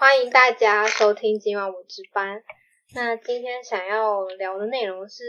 [0.00, 2.44] 欢迎大家收听今晚我值班。
[2.94, 5.24] 那今天想要聊的内容是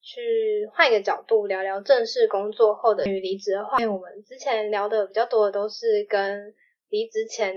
[0.00, 6.52] 去换一个角度聊聊正式工作后的与离职的话，因为我们之前聊的比较多的都是跟
[6.88, 7.54] 离职前，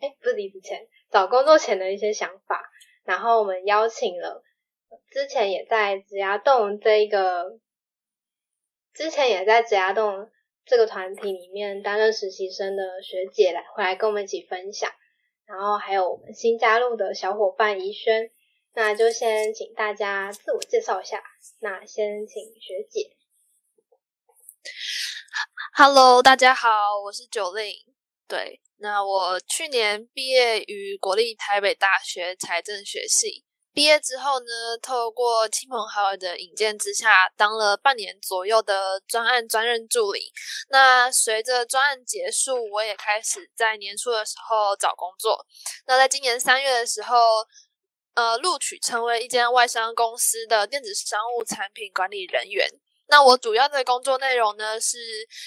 [0.00, 2.70] 哎，不是离职前，找工作前的一些想法。
[3.04, 4.42] 然后我们邀请了
[5.10, 7.58] 之前也在指牙洞这一个，
[8.92, 10.28] 之前也在指牙洞
[10.66, 14.92] 这个团体里面担任实习生的学姐来回来跟我们一起分享。
[15.46, 18.30] 然后还有我们新加入的小伙伴怡轩，
[18.74, 21.22] 那就先请大家自我介绍一下。
[21.60, 23.16] 那先请学姐。
[25.76, 27.72] Hello，大家好，我是九令。
[28.26, 33.45] 对，那我去年毕业于国立台北大学财政学系。
[33.76, 40.32] 毕业之后呢，透过亲朋好友的引荐之下，当了半年左右的专案专任助理。
[40.70, 45.44] 那随着专案结束，我也开始在年初的时候找工作。
[45.86, 47.46] 那在今年三月的时候，
[48.14, 52.66] 呃，录取成为一间外商公司的电子商务产品管理人员。
[53.08, 54.96] 那我主要的工作内容呢，是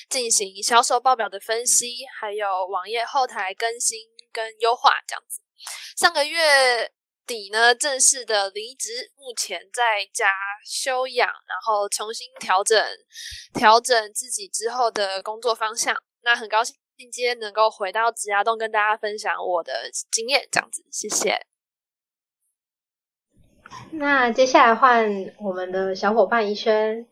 [0.08, 3.98] 进行销售报表的分析，还有网页后台更新
[4.32, 5.42] 跟优化这样子。
[5.98, 6.92] 上个月。
[7.30, 10.32] 底呢，正式的离职，目前在家
[10.66, 12.84] 休养，然后重新调整
[13.54, 15.96] 调整自己之后的工作方向。
[16.24, 21.46] 那很高兴今天能够回到植牙洞跟大家分享我的经验，这样子，谢谢。
[23.92, 27.08] 那接下来换我们的小伙伴怡轩。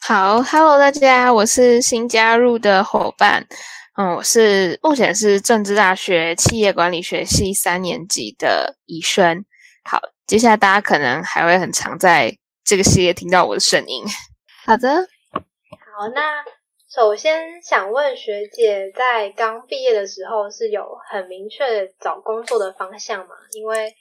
[0.00, 3.46] 好，Hello，大家，我是新加入的伙伴。
[3.94, 9.44] 嗯，我是目前是政治大学企业管理学系三年级的怡轩。
[9.84, 14.02] 好，接下来大家可能还会很常在这个系列听到我的声音。
[14.64, 14.88] 好的，
[15.34, 16.42] 好，那
[16.88, 23.34] 首先想问学姐，在刚毕业的时候是有很明确找工作的方向吗？
[23.52, 23.94] 因为，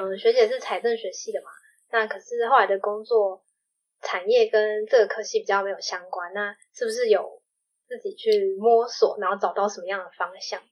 [0.00, 1.46] 嗯，学姐是财政学系的嘛，
[1.90, 3.42] 那可是后来的工作
[4.00, 7.42] 产业跟这个科系比较没有相关，那是不是有？
[7.86, 10.62] 自己去摸索，然后找到什么样的方向？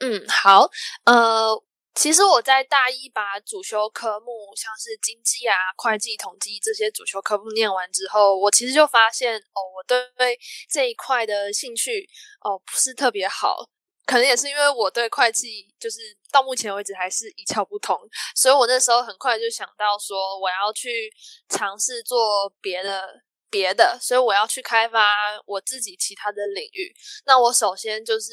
[0.00, 0.70] 嗯，好，
[1.04, 1.60] 呃，
[1.94, 10.38] 其实我在大一把主修科目，像是经济啊、会计、统计这些主修科目念完之后，我其实就发现，哦，我对
[10.70, 12.08] 这一块的兴趣，
[12.42, 13.68] 哦，不是特别好。
[14.06, 15.98] 可能也是因为我对会计，就是
[16.30, 17.98] 到目前为止还是一窍不通，
[18.36, 21.12] 所以我那时候很快就想到说，我要去
[21.48, 23.22] 尝试做别的。
[23.50, 25.14] 别的，所以我要去开发
[25.46, 26.94] 我自己其他的领域。
[27.26, 28.32] 那我首先就是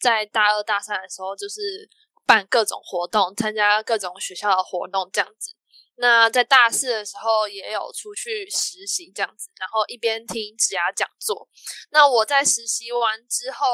[0.00, 1.88] 在大二大三的时候，就是
[2.26, 5.54] 办各种活动，参加各种学校的活动这样子。
[6.00, 11.48] 那在大四的时候也有出去实习这样子，然后一边听职涯讲座。
[11.90, 13.66] 那我在实习完之后，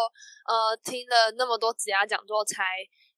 [0.48, 2.64] 呃，听了那么多职涯讲座，才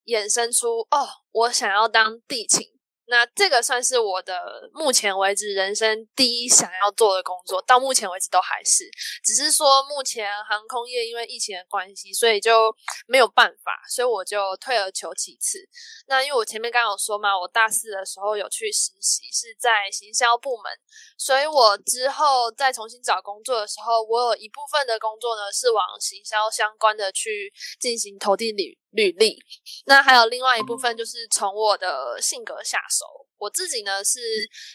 [0.06, 2.75] 衍生出哦，我想要当地勤。
[3.08, 8.90] 那这个算是我的目前为止人生第一想要做的工作，到目前为止都还是，
[9.24, 12.74] 只是说目前航空业因为疫情的关系，所以就
[13.06, 15.58] 没有办法，所以我就退而求其次。
[16.06, 20.72] 那因为我前面刚刚有说嘛，我大四的时候有去实习，是在行销部门，
[21.16, 29.38] 所以我之后再重新找工作的时候，我有一部分的工作呢是往行销相关的去进行投递履履历，
[29.86, 33.04] 那还有另外一部分就是从我的性格下手。
[33.38, 34.18] 我自己呢是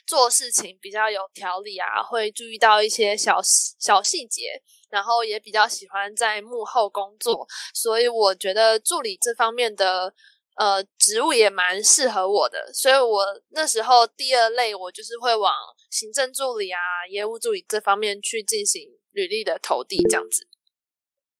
[0.06, 3.42] 做事情比较有条理啊，会注意到一些小
[3.80, 4.62] 小细节，
[4.92, 10.14] 然后也比较喜欢在幕后工作，所以我觉得助理这方面的
[10.58, 12.72] 呃职务也蛮适合我的。
[12.72, 15.52] 所以我那时候第二类我就是会往
[15.90, 16.80] 行政助理啊、
[17.10, 20.48] 业务助理这方面去进行履历的投递，这样子。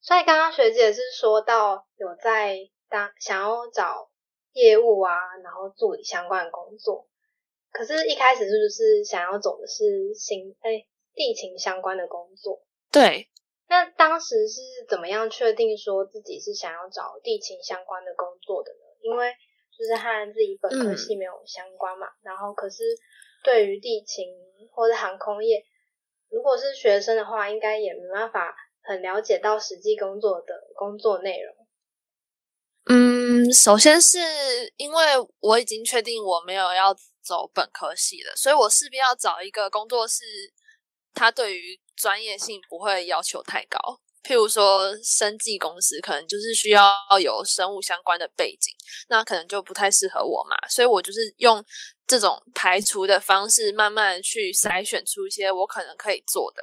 [0.02, 2.58] 所以刚刚学姐是说到有在
[2.90, 4.10] 当想要找
[4.52, 7.08] 业务啊，然后助理相关的工作，
[7.72, 12.64] 可是，一开始是不是想要走的是行哎地勤相关的工作？
[12.92, 13.28] 对。
[13.68, 18.80] 那当时是怎么样确定说自己是想要找地勤相关的工作的呢？
[19.02, 19.32] 因为
[19.78, 22.08] 就是和自己本科系没有相关嘛。
[22.24, 22.84] 然后，可是
[23.44, 24.28] 对于地勤
[24.74, 25.64] 或者航空业，
[26.30, 28.54] 如果是学生的话，应该也没办法。
[28.82, 31.56] 很了解到实际工作的工作内容。
[32.86, 34.18] 嗯，首先是
[34.78, 35.04] 因为
[35.40, 40.24] 我已经确定我没有要走本科系了，所以我势必要找一个工作是，
[41.14, 44.02] 他对于专业性不会要求太高。
[44.24, 48.72] 譬如说，生技公司可能就是需要有生物相关的背景，
[49.10, 50.56] 那可能就不太适合我嘛。
[50.70, 51.64] 所以我就是用
[52.12, 56.62] 这种排除的方式，慢慢去筛选出一些我可能可以做的。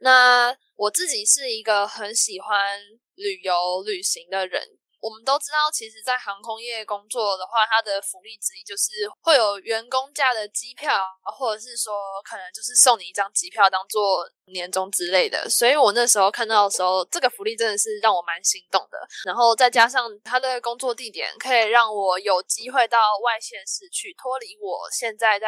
[0.00, 2.78] 那我自己是一个很喜欢
[3.14, 4.60] 旅游旅行的人，
[5.00, 11.00] 我们都知道，其实，在航空业工作的话，它的福利之一就是会有员工价的机票，
[11.34, 15.48] 或者是说可能就是送你一张机票当做年终之类的。
[15.48, 18.98] 所以我那时候看到的时候，这个福利真的是让我蛮心动的。
[19.24, 25.46] 然后再加上他的工作地点可以让我有机会到外县市去，脱离我现在在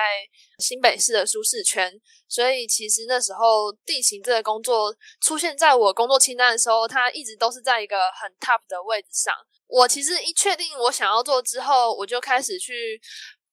[0.58, 1.92] 新北市的舒适圈。
[2.28, 9.34] 所以其实那时候地形这个工作出现在我工作清单的时候，它一直都是在一个很 top 的位置上。
[9.66, 13.00] 我其实一确定我想要做之后，我就开始去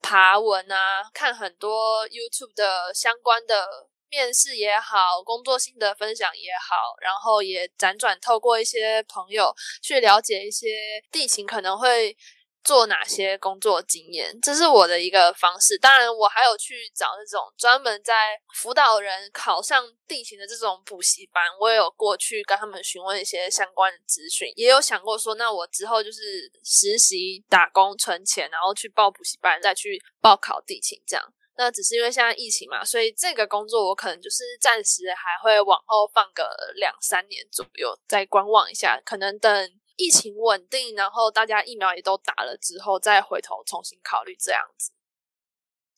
[0.01, 3.67] 爬文啊，看很多 YouTube 的相关的
[4.09, 10.67] 面试也好，工作心得分享也好，然后也辗转透过一些朋友去了解一些
[11.11, 12.17] 地形可能会。
[12.61, 15.77] 做哪些工作经验，这是我的一个方式。
[15.77, 31.25] 当然，我还有去找那种专门在辅导人考上地形的这种补习班，我也有过去跟他们询问一些相关的资讯，也有想过说，那我之后就是实习、打工、存钱，然后去报补习班，再去报考地勤这样。
[31.59, 39.69] 那只是因为现在疫情嘛，所以这个工作我可能就是暂时还会往后放个两三年左右，再观望一下，可能等。
[40.01, 44.93] 疫情稳定，然后大家疫苗也都打了之后，再回头重新考虑这样子。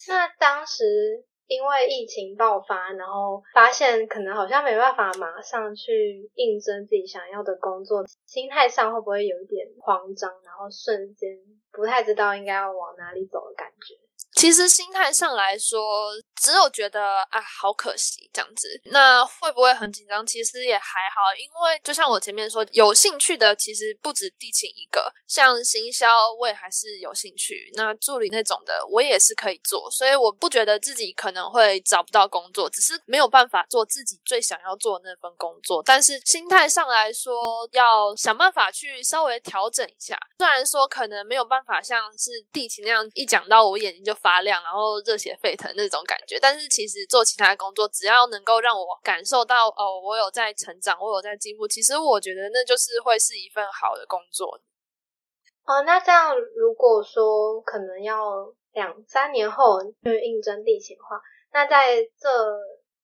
[0.08, 11.38] 那当时因为疫情爆发，然后发现可能好像没办法马上去应征自己想要的工作，心态上会不会有一点慌张，然后瞬间
[11.72, 13.94] 不太知道应该要往哪里走的感觉？
[14.34, 18.82] 其实心态上来说，只有觉得啊，好可惜这样子。
[18.86, 20.26] 那会不会很紧张？
[20.26, 20.82] 其实也还
[21.14, 26.08] 好，因为就像我前面说，有兴趣的其实不止地勤一个，像行销
[26.40, 27.72] 我也还是有兴趣。
[27.76, 35.84] 那助理那种的，我也是可以做，所以我不觉得自己可能会找不到工作，只是没有办法做自己最想要做的那份工作。
[35.86, 37.34] 但是心态上来说，
[37.74, 40.18] 要想办法去稍微调整一下。
[40.40, 44.11] 虽然说可能没有办法像是地勤那样，一讲到我眼睛就。
[44.14, 46.40] 发亮，然后热血沸腾那种感觉。
[46.40, 54.62] 但是其实做其他工作，只要能够让我感受到哦，我有在成长，我有在进步，其实我觉得那就是会是一份好的工作。
[55.66, 61.22] 哦，那这样如果说可能要两三年后去应征地勤的话，
[61.54, 62.30] 那在这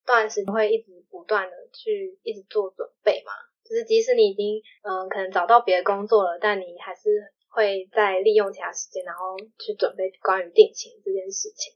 [0.06, 3.31] 段时间会一直不断的去一直做准备吗？
[3.63, 7.33] 就是即使你已经嗯可能找到别的工作了，但你还是。
[7.50, 11.74] 会再利用其他时间，然后去准备关于定情这件事情。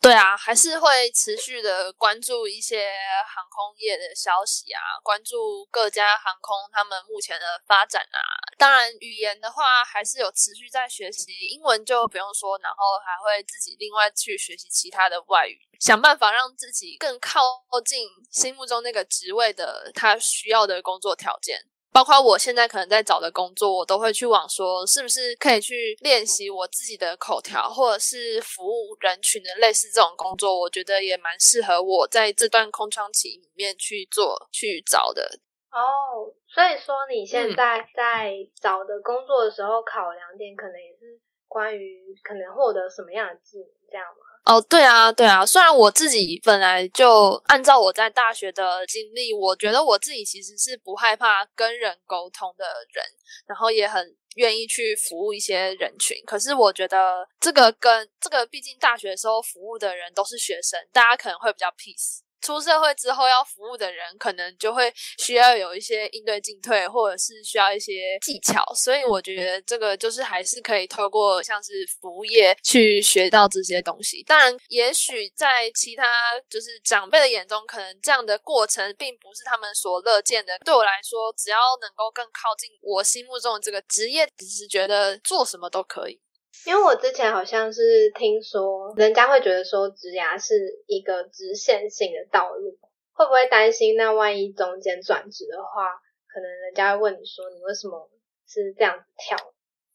[0.00, 2.88] 对啊，还是会持续的关注一些
[3.26, 8.22] 航空业的消息啊，关注各家航空他们目前的发展啊。
[8.56, 17.40] 当然，语言的话还是有持续在学习，英文就不用说，然后还会自己另外去学习其他的外语，想办法让自己更靠
[17.84, 21.58] 近心目中那个职位的他需要的工作条件。
[21.92, 35.40] 包括我现在可能在找的工作，我都会去往说，是不是可以去练习我自己的口条，或者是服务人群的类似这种工作，我觉得也蛮适合我在这段空窗期里面去做去找的。
[35.70, 44.27] 哦，所以说你现在在找的工作的时候，考量点可能也是关于可能获得什么样的技能，这样吗？
[44.48, 45.44] 哦，对啊，对啊。
[45.44, 52.64] 虽然我自己本来就按照我在大学的经历，我觉得我自己其实是不害怕跟人沟通的
[52.94, 53.04] 人，
[53.46, 56.16] 然后也很愿意去服务一些人群。
[56.24, 62.20] 可是我觉得这个跟这个，毕竟大学的时候服务的人都是学生，大家可能会比较 peace。
[62.48, 68.64] 出社会之后要服务的人，可能就会需要有一些应对进退，或者是需要一些技巧。
[68.74, 74.22] 所以我觉得这个就是还是可以透过像是服务业去学到这些东西。
[74.22, 76.04] 当然，也许在其他
[76.48, 80.58] 就是长辈的眼中，可能这样的过程并不是他们所乐见的。
[80.60, 86.18] 对我来说，只要能够更靠近我心目中的这个职业，只是觉得做什么都可以。
[86.66, 90.54] 因为我之前好像是听说，人家会觉得说职涯是
[90.86, 92.78] 一个直线性的道路，
[93.12, 93.96] 会不会担心？
[93.96, 95.94] 那万一中间转职的话，
[96.26, 98.10] 可能人家会问你说，你为什么
[98.46, 99.36] 是这样子跳？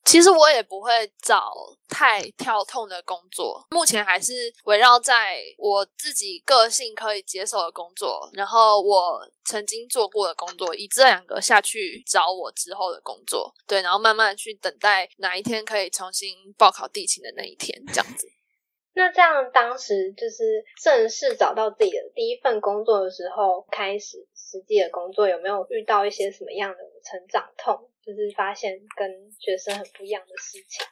[0.05, 1.51] 其实我也不会找
[1.87, 18.27] 太跳痛的工作，目前还是围绕在我自己个性可以接受的工作，然后我曾经做过的工作，以这两个下去找我之后的工作，对，然后慢慢去等待哪一天可以重新报考地勤的那一天，这样子。
[18.95, 27.89] 那这样当时就是正式找到自己的第一份工作的时候，开始实际的工作，有没有遇到一些什么样的成长痛？
[28.05, 30.85] 就是发现跟学生很不一样的事情。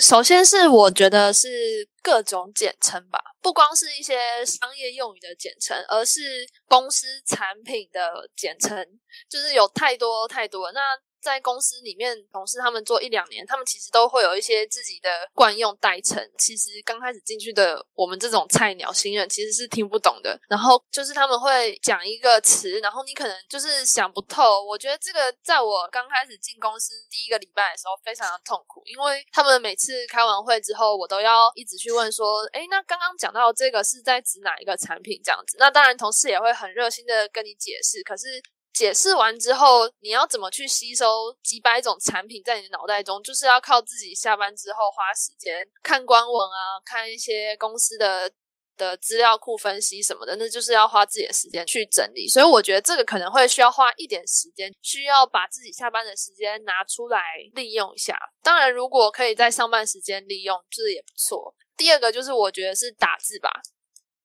[0.00, 8.86] 首先是我觉得是各种简称吧，不光是一些商业用语的简称，而是公司产品的简称，
[9.28, 10.70] 就是有太多太多。
[10.72, 10.80] 那
[11.26, 16.22] 在公司里面同事他们做一两年，他们其实都会有一些自己的惯用代称。
[16.38, 20.40] 其实刚开始进去的我们这种菜鸟新人其实是听不懂的。
[20.48, 24.62] 然后就是他们会讲一个词，然后你可能就是想不透。
[24.64, 35.56] 我觉得这个在我刚开始进公司第一个礼拜的时候非常的痛苦，因为他们每次开完会之后，我都要一直去问说：“哎，那刚刚讲到这个是在指哪一个产品？”这样子。
[35.58, 38.40] 那当然同事也会很热心的跟你解释，可是。
[38.76, 43.22] 解释完之后，你要怎么去吸收几百种产品在你的脑袋中？
[43.22, 48.30] 就是要靠自己下班之后花时间看官网啊，看一些公司的
[48.76, 52.28] 的资料库分析什么的，那就是要花自己的时间去整理。
[52.28, 57.18] 所以我觉得这个可能会需要花一点时间，需要把自己下班的时间拿出来
[57.54, 58.14] 利用一下。
[58.42, 61.54] 当然，如果可以在上班时间利用，这也不错。
[61.78, 63.50] 第二个就是我觉得是打字吧，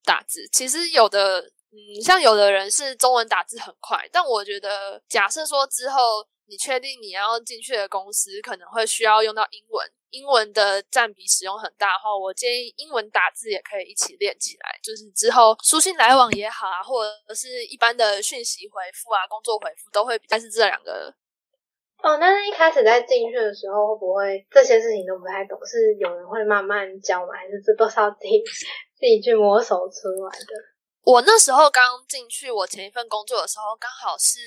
[0.03, 1.53] 打字其实有的。
[1.71, 21.13] 嗯，像有的人是中文打字很快，但我觉得，假设说之后你确定你要进去的公司可能会需要用到英文，英文的占比使用很大的话，我建议英文打字也可以一起练起来，就是之后书信来往也好啊，或者是一般的讯息回复啊、工作回复都会，但是这两个。
[22.03, 25.57] 哦，但是一开始在进去的时候，会不会这些事情都不太懂？
[25.65, 27.31] 是有人会慢慢教吗？
[27.31, 28.43] 还是这都是要自己
[28.99, 30.70] 自己去摸索出来的？
[31.03, 34.39] 我那时候刚进去我前一份工作的时候，刚好是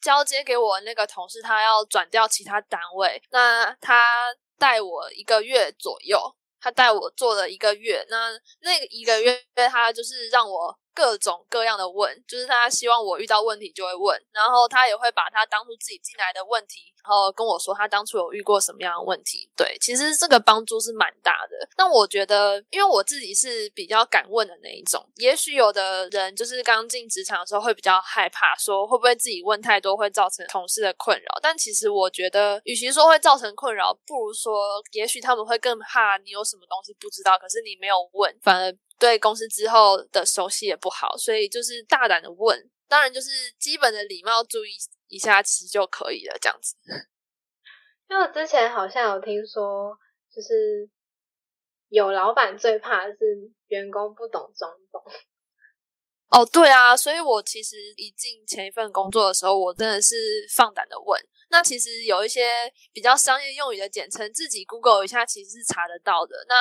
[0.00, 6.20] 交接给我那个同事，他要转调其他单位，那他带我一个月左右，
[6.60, 10.78] 他带我做了一个月，那那个一个月他就是让我。
[10.94, 19.50] 各种各样的问，就是他希望我遇到问题就会问，然后他也会把他当初自己进来的问题，然后跟我说他当初有遇过什么样的问题。
[19.56, 21.68] 对，其实这个帮助是蛮大的。
[21.76, 31.38] 那我觉得，因为我自己是比较敢问的那一种，也许有的人就是刚进职场的时候会比较害怕，说会不会自己问太多会造成同事的困扰。
[31.42, 38.72] 但其实我觉得，与其说会造成困扰，不如说也许他们会更怕你有什么东西不知道，可是你没有问，反而。
[39.04, 44.70] 对公司之后的熟悉也不好，所以就是大胆的问，当然就是基本的礼貌注意
[45.08, 46.38] 一下，其实就可以了。
[46.40, 46.74] 这样子，
[48.08, 49.94] 因为之前好像有听说，
[50.34, 50.88] 就是
[51.90, 53.18] 有老板最怕的是
[53.66, 55.02] 员工不懂装懂。
[56.32, 60.16] 哦，对啊，所以我其实一进前一份工作的时候，我真的是
[60.56, 61.20] 放胆的问。
[61.50, 62.50] 那其实有一些
[62.90, 66.34] 比较商业用语的简称，自己 Google 一下其实是查得到的。
[66.48, 66.54] 那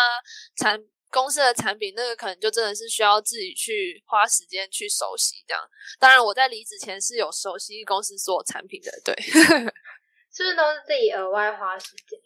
[0.58, 0.80] 产
[1.14, 5.64] 公司的产品，那个可能就真的是需要自己去花时间去熟悉这样。
[6.00, 9.14] 当然，我在离职前是有熟悉公司所有产品的，对，
[10.34, 12.20] 是不是都是自己额外花时间？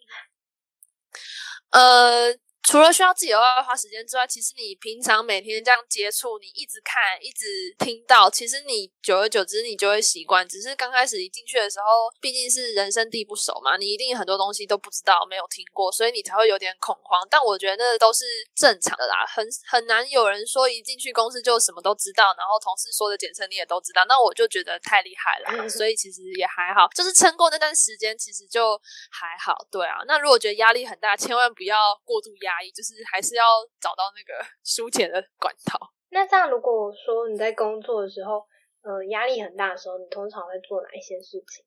[1.70, 2.34] 呃。
[2.68, 10.46] 除了需要自己额外花时间之外，其实你平常每天这样接触，你一直看，一直听到，其实你久而久之你就会习惯。
[10.46, 17.26] 只是刚开始一进去的时候，毕竟是人生地不熟嘛，你一定很多东西都不知道，没有听过，所以你才会有点恐慌。
[17.30, 24.04] 但我觉得那都是正常的啦，很很难有人说一进去公司就什么都知道，然后同事说的简称你也都知道。
[24.06, 28.78] 那我就觉得太厉害了，所以其实也还好，就是撑过那段时间，其实就
[29.10, 29.56] 还好。
[29.70, 32.57] 对啊，那如果觉得压力很大，千万不要过度压。
[32.74, 33.44] 就是还是要
[33.80, 35.92] 找到那个 疏解的管道。
[36.10, 38.44] 那这样，如果说你在工作的时候，
[38.82, 41.64] 呃，压力很大的时候，你通常会做哪一些事情？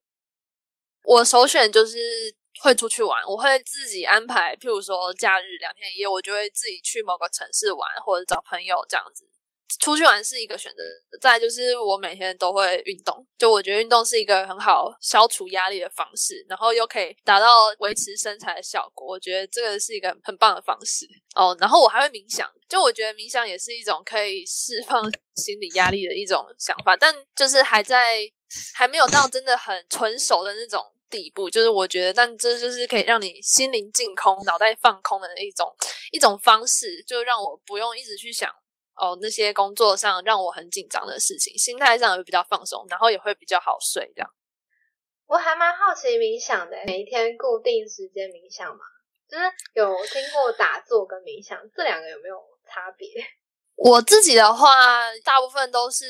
[1.03, 1.97] 我首选就是
[2.63, 9.27] 会出去玩，我会自己安排，譬如说假日两天一夜，我就会自己去某个城市玩，或者找朋友这样子。
[9.79, 10.83] 出去玩是一个选择，
[11.21, 21.55] 再就是我每天都会运动，就我觉得运动是一个很好消除压力的方式，然后又可以达到维持身材的效果，我觉得这个是一个很棒的方式哦。
[21.59, 25.03] 然后我还会冥想，就我觉得冥想也是一种可以释放
[25.35, 28.19] 心理压力的一种想法，但就是还在
[28.73, 35.73] 还没有到真的很纯熟的那种地步，就是我觉得，但这就是可以让你心灵净空、脑袋放空的一种
[36.11, 38.53] 一种方式，就让我不用一直去想。
[39.01, 44.13] 哦，那些工作上让我很紧张的事情，心态上也比较放松，然后也会比较好睡。
[44.15, 44.29] 这样，
[45.25, 48.81] 我还蛮好奇冥想的，每一天固定时间冥想吗？
[49.27, 49.43] 就是
[49.73, 53.09] 有听过打坐跟冥想这两个有没有差别？
[53.75, 54.69] 我自己的话，
[55.23, 56.05] 大部分都是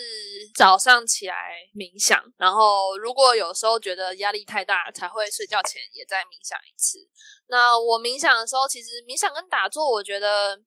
[0.53, 1.35] 早上起来
[1.73, 6.97] 冥想，然后如果有时候觉得压力太大，才会睡觉前也再冥想一次。
[7.47, 10.59] 那我冥想的时候，其实冥想跟打坐我觉得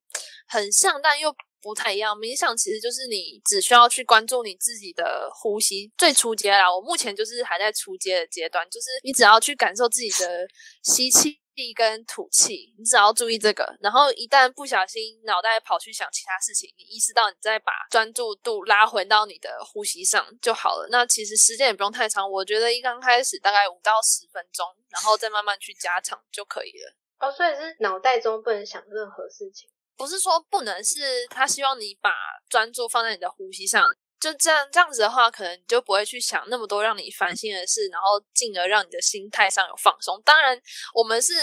[0.48, 1.30] 很像，但又。
[1.64, 6.70] 不太一样，冥想其实就是你只需要去关注你自己的呼吸，最初阶啦。
[6.70, 10.46] 我目前就是还在初阶的阶段，就是你只要去感受自己的
[10.82, 11.40] 吸气
[11.74, 13.64] 跟吐气，你只要注意这个。
[13.80, 20.88] 然后一旦不小心脑袋跑去想其他事情，你意识到你再把专注度拉回到你的呼吸上就好了。
[20.90, 26.94] 那其实时间也不用太长，我觉得一刚开始大概五到十分钟，然后再慢慢去加长就可以了。
[27.20, 32.10] 哦，所以是脑袋中不能想任何事情，不是说不能，是他希望你把
[32.48, 33.86] 专注放在你的呼吸上。
[34.20, 40.20] 就这样，这样子的话，可能你就不会去想那么多让你烦心的事，然后进而让你的心态上有放松。
[40.24, 40.58] 当然，
[40.94, 41.34] 我们是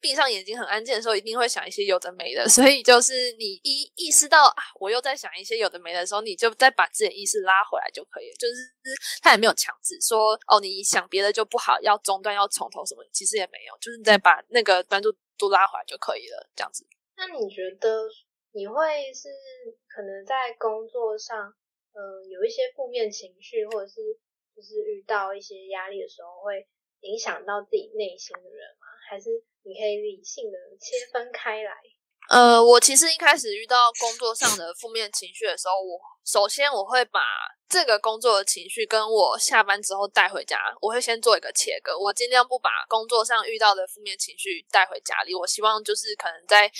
[0.00, 2.48] 闭上眼睛很安静的时候，一定会想一些有的没的。
[2.48, 8.36] 所以，就是你一意识到啊，我又在想一些有的没的时候，你就再把自己的意识拉回来就可以了。
[8.38, 8.54] 就是
[9.20, 16.48] 他也没有强制说哦，你想别的就不好，要中断，要从头什么，其实也没有，就是再把那个专注度拉回来就可以了。
[16.56, 16.86] 这样子。
[17.16, 18.08] 那你觉得
[18.52, 19.28] 你会是
[19.88, 21.54] 可能在工作上？
[21.94, 23.94] 嗯，有一些负面情绪，或者是
[24.56, 26.66] 就是遇到一些压力的时候，会
[27.00, 28.86] 影响到自己内心的人吗？
[29.08, 29.30] 还是
[29.62, 31.72] 你可以理性的切分开来？
[32.28, 37.20] 呃，我其实一开始遇到工作上的负面情绪的时候，我首先我会把
[37.68, 45.34] 这个工作的情绪跟我下班之后带回家，我会先做一个切割，我尽量不把工作上遇到的负面情绪带回家里。
[45.34, 46.70] 我希望就是可能在。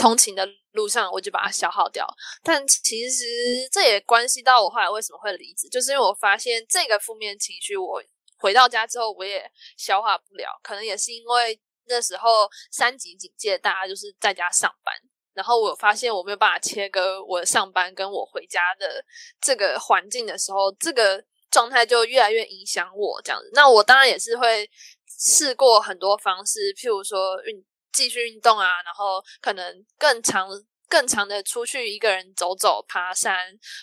[0.00, 2.08] 通勤的路上，我就把它消耗掉。
[2.42, 3.22] 但其实
[3.70, 8.02] 这也关系到我后来为什么会离职，就是因为我发现这个负面情绪，我
[8.38, 9.44] 回到家之后我也
[9.76, 10.58] 消化不了。
[10.62, 11.60] 可能也是因为
[11.90, 14.94] 那时候三级警戒，大家就是在家上班，
[15.34, 19.04] 然后我发现我没有办法切割我上班跟我回家的
[19.42, 23.50] 这个环境的时候，这个状态就越来越影响我这样子。
[23.52, 24.70] 那我当然也是会
[25.18, 27.62] 试过很多方式，譬如说运。
[27.92, 30.48] 继续运动啊，然后可能更长、
[30.88, 33.36] 更长的出去一个人走走、爬山，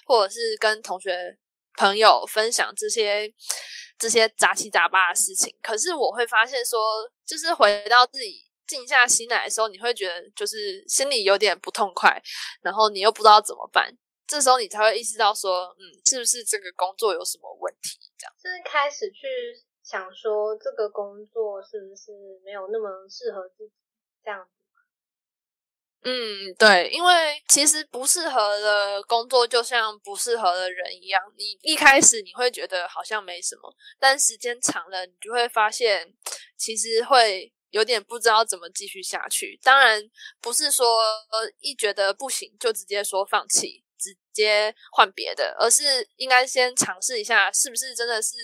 [0.05, 1.37] 或者是跟同学
[1.77, 3.29] 朋友分享这些
[3.97, 5.55] 这些杂七杂八的事情。
[5.61, 6.79] 可是我会发现说，
[7.25, 12.21] 就是回到自己静下心来的时候，你会觉得就是心里有点不痛快，
[12.61, 13.95] 然后你又不知道怎么办。
[14.27, 17.97] 这时候你才会意识到说，嗯，是不是这个工作有什么问题？
[18.17, 19.27] 这样，就是开始去
[19.83, 22.11] 想说，这个工作是不是
[22.43, 23.73] 没有那么适合自己。
[24.21, 24.45] 这样，
[26.09, 27.11] 嗯，对，因为
[27.49, 36.13] 其实不适合的工作就像不适合的人一样，你一开始你会觉得好像没什么，但时间长了，你就会发现
[36.57, 39.59] 其实会有点不知道怎么继续下去。
[39.61, 40.01] 当然，
[40.39, 40.87] 不是说
[41.59, 48.37] 一觉得不行就直接说放弃，直接换别的，而是应该先尝试一下，是不是真的是。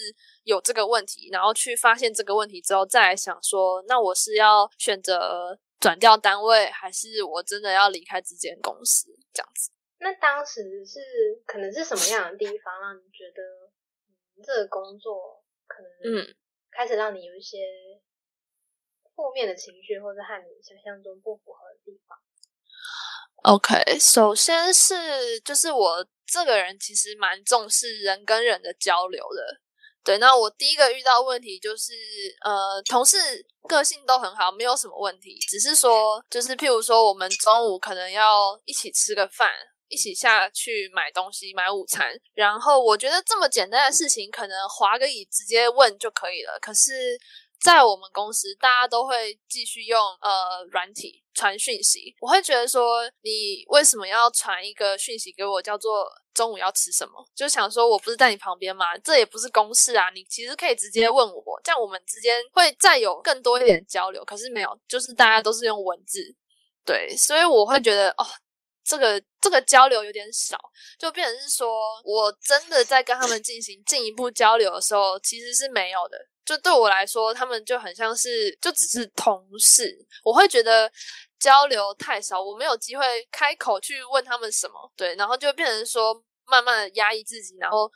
[0.45, 9.09] 有这个问题，然后去发现这个问题之后，再来想说，那我是要选择转调单位，还是我真的要离开这间公司？
[9.33, 9.69] 这样子。
[9.97, 11.01] 那当时是
[11.45, 13.69] 可能是什么样的地方让你觉得
[14.41, 16.35] 这个工作可能嗯
[16.71, 17.57] 开始让你有一些
[19.13, 22.17] 负面的情绪，或者和你想象中不符合的地方
[23.43, 29.59] ？OK，首先是就是我这个人其实蛮重视人跟人的交流的。
[30.03, 31.93] 对，那我第一个遇到问题就是，
[32.43, 33.17] 呃，同事
[33.67, 39.49] 个性都很好，没有什么问题，只是说，就是譬如说，我们中午可能要一起吃个饭，
[39.87, 46.91] 一起下去买东西，买午餐，然后我觉得这么简单的事情，可能划个椅直接问就可以了，可是。
[47.63, 52.13] 在我们公司，大家都会继续用呃软体传讯息。
[52.19, 57.25] 我会觉得说，你为什么要传一个讯息给我，叫做中午要吃什么？
[57.33, 58.97] 就想说我不是在你旁边吗？
[58.97, 64.25] 这也不是公事啊，你其实可以直接问我，这样我们之间会再有更多一点交流。
[64.25, 66.19] 可是没有，就是大家都是用文字，
[66.83, 68.27] 对，所以我会觉得哦。
[68.85, 70.59] 这个这个交流有点少，
[70.99, 71.65] 就变成是说，
[72.03, 76.17] 我真的在跟他们进行进一步交流的时候，其实是没有的。
[76.45, 80.91] 就对我来说，他们就很像是就只是同事，我会觉得
[81.39, 87.91] 交流太少，我没有机会开口去问他们什么，对，然后就变成说，慢慢的压抑自己，然后。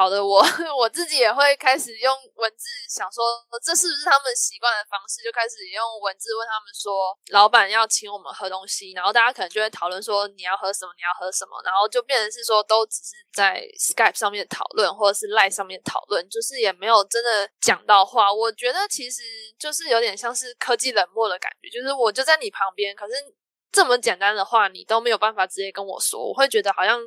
[0.00, 0.40] 搞得我
[0.80, 3.22] 我自己也会开始用文字想说，
[3.62, 5.20] 这是不是他们习惯的方式？
[5.22, 18.32] 就开始用文字问他们说，老板要请我们喝东西，然后大家可能就会讨论说你要喝什么，你要喝什么，然后就变成是说都只是在 Skype 上面讨论，或者是 Line 上面讨论，就是也没有真的讲到话。
[18.32, 19.20] 我觉得其实
[19.58, 23.12] 就是有点像是科技冷漠的感觉，就是我就在你旁边，可是。
[23.72, 26.98] 这么简单的话，你都没有办法直接跟我说，我会觉得好像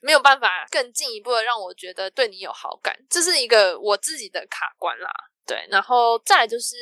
[0.00, 5.10] 没有办法更进一步的让我觉得对你有好感，这是一个我自己的卡关啦。
[5.46, 6.76] 对，然后再就是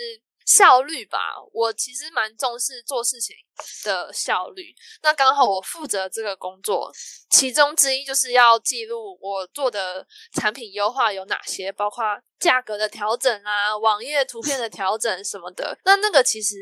[0.44, 1.18] 效率吧，
[1.52, 3.37] 我其实蛮重视做事情
[3.85, 4.74] 的效率。
[5.02, 6.92] 那刚好我负责这个工作，
[7.31, 12.05] 其中之一就是要记录我做的产品优化有哪些，包括
[12.40, 15.79] 价格的调整啊、网页图片的调整什么的。
[15.85, 16.55] 那那个其实。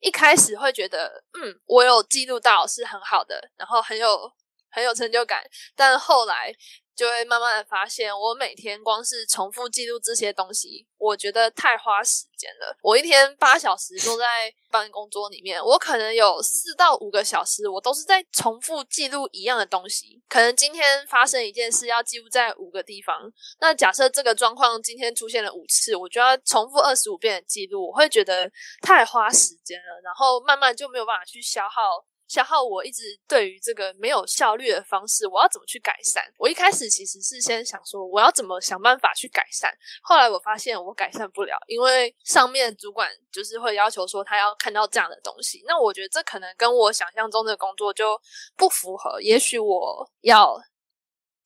[0.00, 4.30] 一开始会觉得，嗯，我有记录到是很好的，然后很有
[4.76, 5.42] 很有成就感，
[5.74, 6.54] 但后来。
[6.96, 12.74] 就会慢慢的发现，我每天光是重复记录这些东西，我觉得太花时间了。
[12.80, 20.22] 我一天八小时都在办公桌里面，我可能有四到五个小时，我都是在重复记录一样的东西。
[20.26, 23.30] 可能今天发生一件事，要记录在五个地方。
[23.60, 32.06] 那假设这个状况今天出现了五次，我就要重复二十五遍的记录，我会觉得太花时间了，然后慢慢就没有办法去消耗。
[32.28, 36.22] 消耗我一直对于这个没有效率的方式，我要怎么去改善？
[36.38, 39.72] 我一开始其实是先想说，我要怎么想办法去改善。
[40.02, 45.62] 后来我发现我改善不了，因为上面主管就是会要求说他要看到这样的东西。
[45.66, 48.20] 那我觉得这可能跟我想象中的工作就
[48.56, 50.60] 不符合，也许我要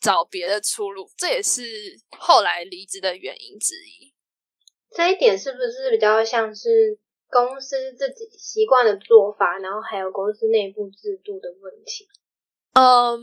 [0.00, 1.10] 找别的出路。
[1.16, 1.62] 这也是
[2.18, 4.14] 后来离职的原因之一。
[4.90, 6.98] 这一点是不是比较像是？
[7.30, 12.08] 公司自己习惯的做法，然后还有公司内部制度的问题。
[12.74, 13.18] 嗯，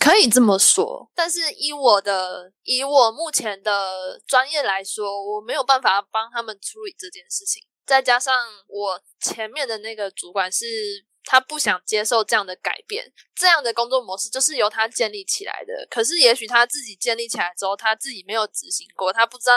[0.00, 1.10] 可以这么说。
[1.14, 7.62] 但是以我的以我目前的专业来说，我没有办法帮他们处理这件事情。
[7.86, 8.34] 再加上
[8.68, 10.66] 我前面的那个主管是。
[11.24, 15.86] 他不想接受这样的改变，这样的工作模式就是由他建立起来的。
[15.88, 19.56] 可是，也许他自己建立起来之后，他自己没有执行过，他不知道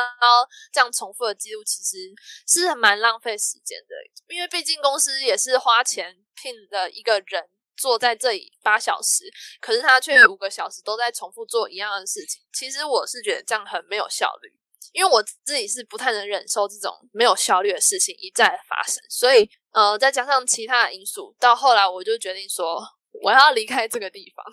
[0.71, 2.13] 这样重复的记录其实
[2.47, 3.95] 是蛮浪费时间的。
[4.27, 7.43] 因为毕竟公司也是花钱聘了一个人
[7.75, 9.23] 坐在这里八小时，
[9.59, 12.43] 可是他却五个小时都在重复做一样的事情。
[12.53, 14.53] 其实我是觉得这样很没有效率，
[14.93, 19.49] 因为我自己是不太能忍受这种没有效率的事情一再发生，所以。
[19.75, 22.81] 呃，再加上其他的因素，到后来我就决定说，
[23.21, 24.45] 我要离开这个地方。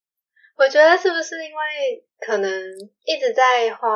[0.56, 2.50] 我觉得是不是因为可能
[3.04, 3.88] 一直在花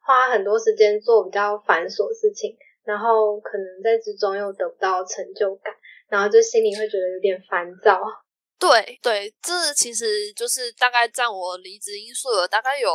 [0.00, 5.74] 花很多时间做比较繁琐的事情，然后可能在之中又得不到成就感，
[6.08, 7.98] 然后就心里会觉得有点烦躁。
[8.58, 12.90] 对对，这其实就是大概占我离职因素的大概有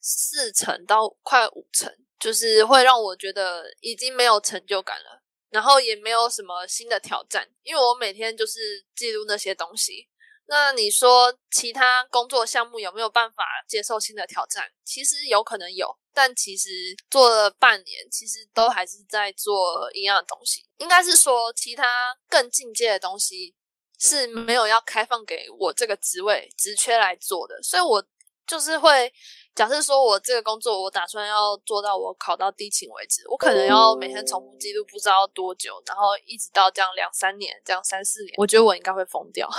[0.00, 5.21] 四成到快五成，就是会让我觉得已经没有成就感了。
[5.52, 10.08] 然后也没有什么新的挑战，因为我每天就是记录那些东西。
[10.46, 14.64] 那你说其他工作项目有没有办法接受新的挑战？
[14.82, 16.68] 其实有可能有，但其实
[17.10, 20.66] 做了半年，其实都还是在做一样的东西。
[20.78, 23.54] 应该是说，其他更进阶的东西
[23.98, 28.02] 是没有要开放给我这个职位职缺来做的，所以我
[28.46, 29.12] 就是会。
[29.54, 39.46] 假设说我这个工作，我打算要做到我考到地勤为止，我可能要每天重复记录不知道多久，然后一直到这样两三年，这样三四年，我觉得我应该会疯掉。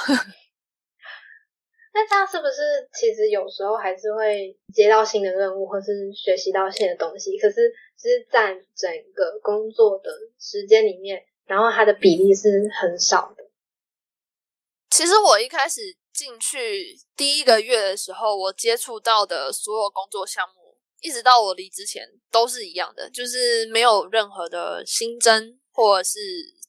[1.93, 7.37] 那这样是不是其实有时候还是会接到新的任务，或是学习到新的东西？
[7.37, 13.43] 可是是占整个工作的时间里面，然后它的比例是很少的。
[14.89, 15.95] 其实我一开始。
[16.23, 26.19] 进去第一个月的时候，我接触到的所有工作项目，一直到我离职前都是一样的，就是没有任何的新增或者是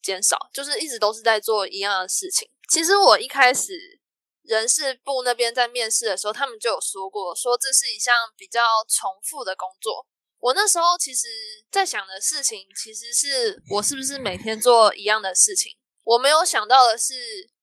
[0.02, 2.50] 减少，就是一直都是在做一样的事情。
[2.68, 4.00] 其实我一开始
[4.42, 10.04] 人事部那边在面试的时候，他们就有说过，说这是一项比较重复的工作。
[10.40, 11.28] 我那时候其实
[11.70, 15.76] 在想的事情，其实是我是不是每天做一样的事情？
[16.02, 17.53] 我没有想到的是。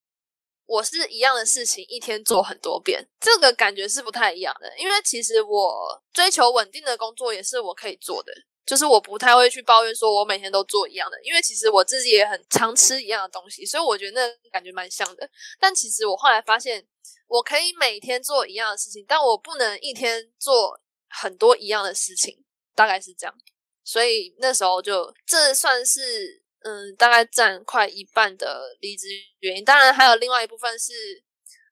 [0.72, 4.74] 我是一样的事情一天做很多遍，这个感觉是不太一样的。
[4.78, 8.32] 因为其实我追求稳定的工作也是我可以做的，
[8.66, 11.22] 就是我不太会去抱怨说我每天都做一样的。
[11.24, 15.30] 因为其实我自己也很常吃一样的东西，所以我觉得那感觉蛮像的。
[15.60, 16.88] 但其实我后来发现，
[17.28, 20.80] 我可以每天做一样的事情，但我不能一天做
[21.10, 23.36] 很多一样的事情，大概是这样。
[23.84, 26.41] 所以那时候就这算是。
[26.64, 29.08] 嗯，大概占快一半的离职
[29.40, 29.66] 原因。
[29.66, 30.94] 当然，还有另外一部分是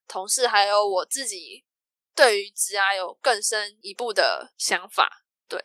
[0.07, 1.63] 同事，还有我自己
[2.15, 5.07] 对于职涯有更深一步的想法。
[5.47, 5.61] 对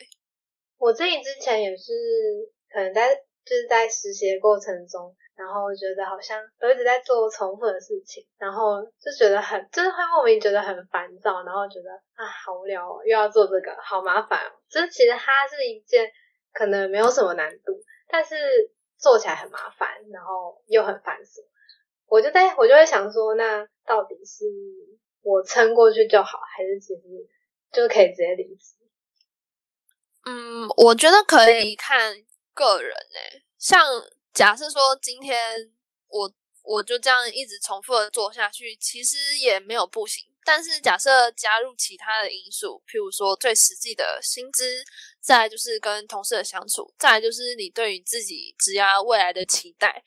[0.77, 1.91] 我自己之前也是，
[2.69, 14.53] 可能在就是在实习的过程中，然后觉得好像都一直在做重复的事情，然后就觉得很，就是会莫名觉得很烦躁，然后觉得啊，好无聊哦，又要做这个，好麻烦哦。
[14.69, 16.07] 就是其实它是一件
[16.53, 17.73] 可能没有什么难度，
[18.07, 18.35] 但是。
[19.05, 21.45] 做起来很麻烦，然后又很繁琐，
[22.07, 24.45] 我就在我就会想说，那到底是
[25.21, 27.01] 我撑过去就好，还是其实
[27.71, 28.73] 就可以直接离职？
[30.25, 33.43] 嗯，我觉得可以看个人诶。
[33.59, 33.85] 像
[34.33, 35.71] 假设说今天
[36.07, 40.25] 我我就这样一直重复的做下去，其实也没有不行。
[40.45, 44.83] 但是假设加入其他的因素，譬如说最实际的薪资，
[45.19, 50.03] 再就是跟同事的相处，再就是你对于自己职业未来的期待，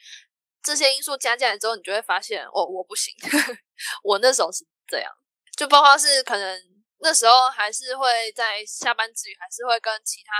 [0.63, 3.13] 这些因素加进来之后，你就会发现，哦，我不行。
[4.05, 5.13] 我那时候是这样，
[5.57, 6.63] 就包括是可能
[7.01, 10.33] 那时候还是会在下班之余，还是会跟其他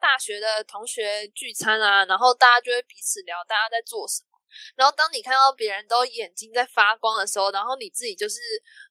[0.00, 4.31] 大学的同学聚餐啊，然后大家就会彼此聊大家在做什么。
[4.76, 8.38] 然后当你看到别人都眼睛在发光的时候，然后你自己就是，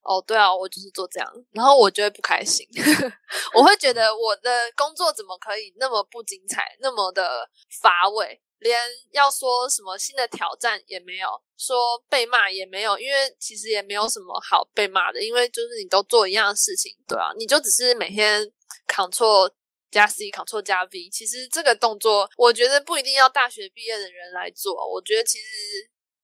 [0.03, 2.67] 哦，对啊，我就是做这样，然后我就会不开心，
[3.55, 7.49] 我会觉得我的工作怎么可以那么不精彩，那么的
[7.81, 8.41] 乏味。
[8.61, 8.79] 连
[9.11, 18.47] 要说什么新的挑战也没有，说被骂也没有，因为其实也没有什么好被骂的，因为就是你都做一样的事情，对啊，你就只是每天
[18.85, 19.51] 扛错
[19.91, 25.45] 加 C，Ctrl 加 V，其实这个动作我觉得不一定要大学毕业的人来做，我觉得其实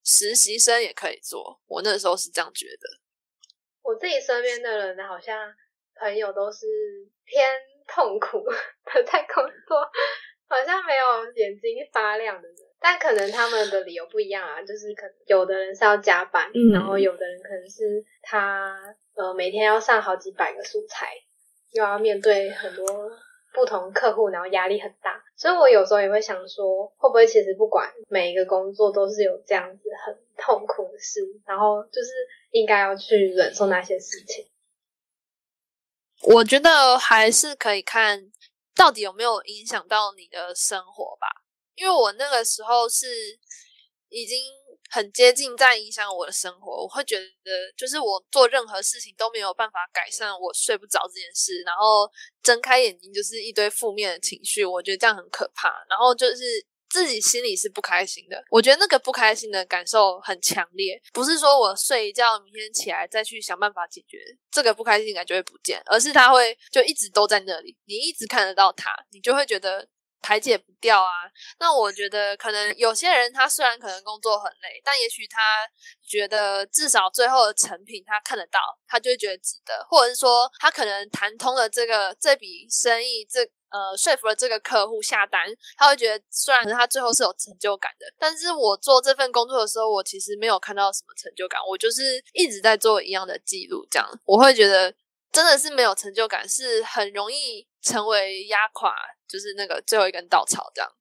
[0.04, 2.88] 实习生也可以做，我那时候是这样觉得。
[3.84, 5.54] 我自己身边的人好像
[6.00, 6.66] 朋友都是
[7.26, 7.46] 偏
[7.88, 8.44] 痛苦
[8.86, 9.86] 的在工作。
[10.50, 14.62] 好像没有眼睛发亮的人，但可能他们的理由不一样啊。
[14.62, 18.80] 就是可能有的人是要加班，然后有的人可能是他
[19.16, 21.12] 呃每天要上好几百个素材，
[21.74, 22.86] 又要面对很多
[23.58, 25.22] 不同客户，然后压力很大。
[25.36, 32.10] 所以我有时候也会想说，会不会其实不管每一个工作都是有这样子很痛苦的事，然后就是
[32.52, 34.48] 应该要去忍受那些事情。
[36.22, 38.32] 我觉得还是可以看。
[38.76, 41.26] 到底有没有影响到你的生活吧？
[41.74, 43.08] 因为我那个时候是
[44.08, 44.38] 已经
[44.90, 52.10] 很接近在影响我的生活，我会觉得就是我做任何事情都没有办法改善我睡不着这件事，然后
[52.42, 55.70] 睁开眼睛就是一堆负面的情绪，我觉得这样很可怕。
[55.90, 56.66] 然后就是。
[56.90, 64.18] 自己心里是不开心的，我觉得那个不开心的感受很强烈，不是说我睡一觉，明天起来再去想办法解决
[64.50, 69.86] 这个不开心感就会不见，而是他会就一直都在那里，你一直看得到他，你就会觉得
[70.22, 71.12] 排解不掉啊。
[71.60, 75.40] 那我觉得可能有些人他虽然可能工作很累，但也许他
[76.08, 83.50] 觉得至少最后的成品他看得到，他就会觉得值得，或者是说他可能谈通了这个这笔生意这。
[83.70, 92.02] 呃，说服了这个客户下单，他会觉得虽然他最后是有成就感的，但是我做这份工作的时候，我其实没有看到什么成就感，我就是
[92.32, 94.90] 一直在做一样的记录，这样我会觉得
[95.38, 98.92] 真的是没有成就感，是很容易成为压垮，
[99.30, 100.92] 就是那个最后一根稻草这样。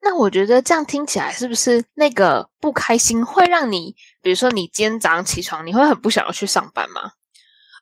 [0.00, 7.12] 那我觉得这样听起来是不是那个不开心会让你，比如说你今天早上起床，你会很不想要去上班吗？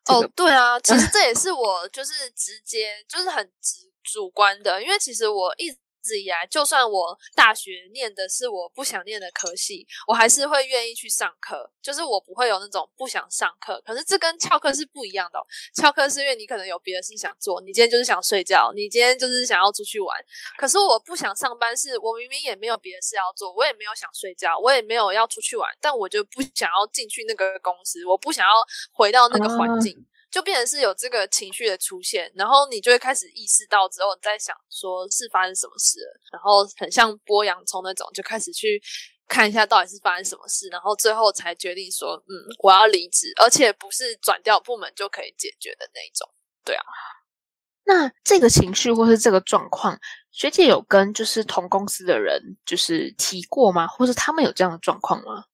[0.07, 3.85] 哦，对啊， 其实这也是我就是直接就是很直。
[4.07, 5.75] 主观的，因为其实我一
[6.05, 11.71] 直以来，就算我大学念的是我不想念的科系，我还是会愿意去上课。
[11.83, 15.39] 就是我不会有那种不想上课，可是这跟翘课是不一样的。
[15.75, 20.17] 翘课是因为你可能有别的事想做，你今天就是想睡觉，你今天就是想要出去玩。
[20.57, 28.53] 可是我不想上班，是我明明也没有别的事要做，我也没有想睡觉，我也没有要出去玩，但我就不想要进去那个公司，我不想要
[28.93, 30.07] 回到那个环境。
[30.35, 38.83] 就变成是有这个情绪的出现，然后你就会开始意识到之后，你在想说是发生什么事了，然后很像剥洋葱那种，就开始去
[39.29, 46.29] 看一下到底是发生什么事，然后最后才决定说，嗯，我要离职，而且不是转调部门就可以解决的那种。
[46.65, 46.83] 对啊，
[47.85, 49.97] 那这个情绪或是这个状况，
[50.33, 53.87] 学姐有跟就是同公司的人就是提过吗？
[53.87, 55.45] 或是他们有这样的状况吗？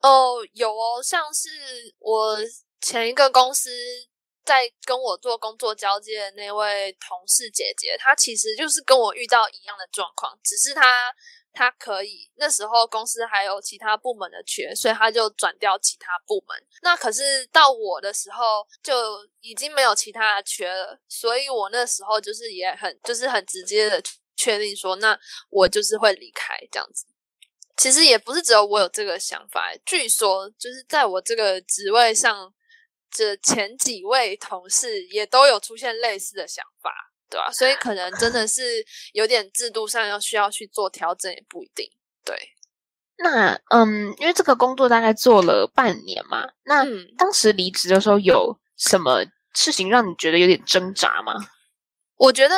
[0.00, 1.48] 哦，有哦，像是
[1.98, 2.38] 我。
[2.80, 3.70] 前一个公司
[4.44, 10.82] 在跟我做工作交接的那位同事姐姐，她其实就是跟我遇到一样的状况，只是她
[11.52, 16.56] 她可以那时候公司还有其他部门的缺，所以她就转调其他部门。
[16.80, 24.02] 那可是到我的时候就已经没有其他的缺了，所以我那时候就是也很就是很直接的
[24.34, 25.18] 确定说，那
[25.50, 27.04] 我就是会离开这样子。
[27.76, 32.54] 其实也不是只有我有这个想法，据说就是在我这个职位上。
[33.10, 36.90] 这前几位同事也都有出现类似的想法，
[37.28, 37.50] 对吧？
[37.50, 41.90] 所以可能真的是有点制度上要需要去做调整，也不一定。
[42.24, 42.36] 对，
[43.18, 46.84] 那嗯，因为这个工作大概做了半年嘛，那
[47.16, 51.34] 当时离职的时候有什么事情让你觉得有点挣扎吗？
[52.16, 52.54] 我觉得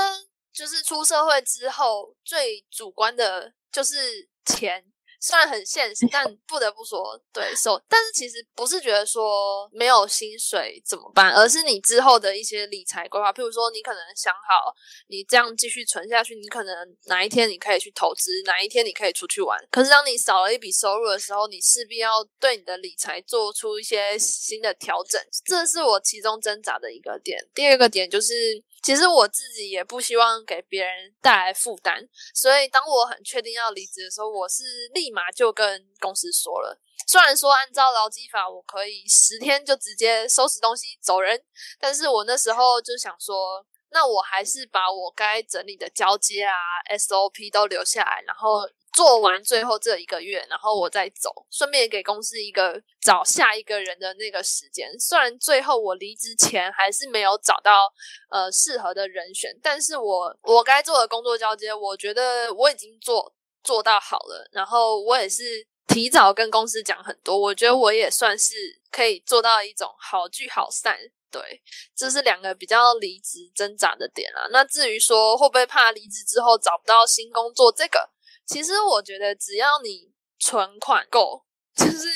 [0.53, 4.85] 就是出社会之后最主观的就是钱。
[5.21, 7.81] 虽然很现实，但不得不说，对，收。
[7.89, 13.31] 但是其实不是觉得说没有薪水怎么办，而是你之后的一些理财规划。
[13.33, 14.75] 譬如说，你可能想好，
[15.09, 16.75] 你这样继续存下去，你可能
[17.07, 19.59] 哪一天你可以去投资，哪一天你可以出去玩。
[19.71, 25.21] 可是当你少了一笔收入的时候，你势必要对你的理财做出一些新的调整。
[25.45, 27.39] 这是我其中挣扎的一个点。
[27.55, 28.33] 第二个点就是，
[28.83, 34.63] 其实我自己也不希望给别人带来负担，所以当我很确定要离职的时候，我是
[34.95, 36.81] 立马就跟公司说了。
[37.07, 41.43] 虽然说按照劳基法，我可以十天就直接收拾东西走人，
[41.79, 46.55] 但是我那时候就想说，那我还是把我该整理的交接啊、
[46.97, 48.69] SOP 都留下来，然后。
[48.93, 54.89] 做完最后这一个月，然后我再走，顺便给公司一个找下一个人的那个时间。
[54.99, 57.93] 虽然最后我离职前还是没有找到
[58.31, 64.49] 呃适合的人选，但是我我该做的工作交接，我觉得我已经做做到好了。
[64.53, 68.55] 然后我也是提早跟公司讲很多，我觉得我也算是
[68.91, 70.99] 可以做到一种好聚好散。
[71.31, 71.63] 对，
[71.95, 74.49] 这是两个比较离职挣扎的点啊。
[74.51, 78.11] 那至于说会不会怕离职之后找不到新工作，这个。
[78.51, 80.11] 其实我觉得，只要你
[80.41, 81.45] 存款够，
[81.77, 82.09] 就是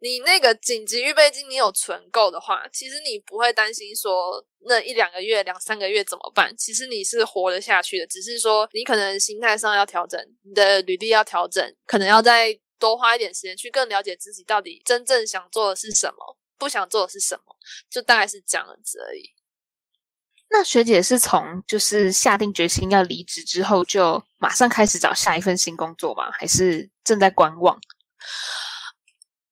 [0.00, 6.56] 你那个紧急预备金你有存够的话，其实你不会担心说那一两个月、两三个月怎么办。
[6.56, 17.54] 其实你是活得下去的，只是说你可能心态上要调整，你的履历要调整，可能要再多花一点时间去更了解自己到底真正想做的是什么，不想做的是什么，
[17.90, 19.34] 就大概是这样子而已。
[20.52, 26.30] 那学姐是从就是下定决心要离职之后，就马上开始找下一份新工作吗？
[26.30, 27.80] 还是正在观望？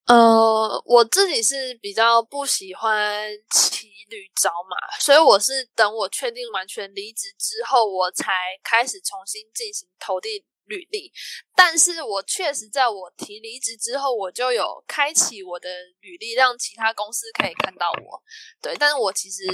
[0.07, 8.33] 呃，我自己是比较不喜欢骑驴找马，所以我是等我确定完全离职之后，我才
[8.63, 10.45] 开始重新进行投递。
[10.71, 11.13] 履历，
[11.55, 15.69] 但是我确实在我提离职之后，我就有开启我的
[16.01, 18.23] 履历，让其他公司可以看到我。
[18.63, 19.45] 对，但是我其实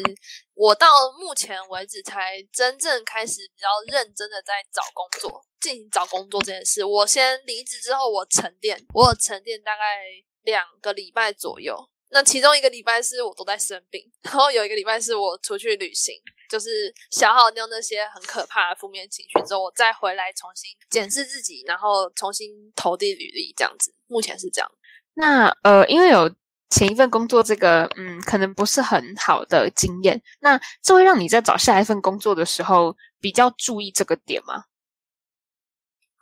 [0.54, 0.86] 我到
[1.18, 6.84] 目前为止才真正开始比较认真的在找工作，进行找工作这件事。
[6.84, 10.04] 我先离职之后，我沉淀，我有沉淀大概
[10.42, 11.74] 两个礼拜左右。
[12.10, 16.14] 那其中一个礼拜是我都在生病，然后有一个礼拜是我出去旅行，
[16.48, 23.94] 就是消耗掉那些很可怕的负面情绪之后，我再回来重新检视自己，然后重新投递履历，这样子。
[24.06, 24.70] 目前是这样。
[25.14, 26.32] 那呃，因为有
[26.70, 34.64] 前一份工作这个嗯，可能不是很好的经验，那这会让你在找下一份工作的时候比较注意这个点吗？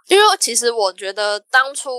[0.07, 1.91] 因为其实我觉得当初。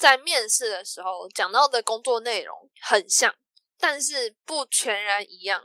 [0.00, 3.34] 在面试的时候讲到的工作内容很像，
[3.78, 5.60] 但是不全然一样，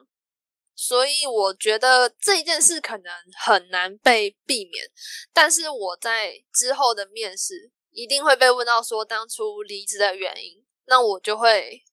[0.76, 4.86] 所以我觉得这一件事可能很难被避免。
[5.34, 11.84] 但是我在之后的面试一定会被问到说当初离职的原因，那我就会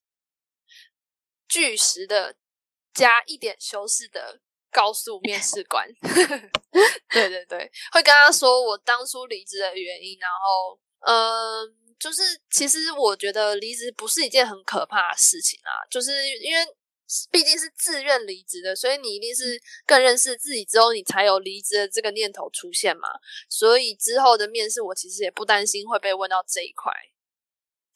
[1.48, 2.36] 据实的
[2.92, 4.40] 加一点修饰的
[4.70, 5.88] 告诉面试官。
[7.08, 11.78] 对对对，会跟他说我当初离职的原因，然后嗯。
[12.02, 15.70] 就是，其实我觉得离职不是一件很可怕的事情啊。
[15.88, 16.60] 就是因为
[17.30, 23.08] 毕竟是自愿离职的，所以你一定是更认识自己之后，你才有离职的这个念头出现嘛。
[23.48, 26.92] 所以之后的面试，我其实也不担心会被问到这一块。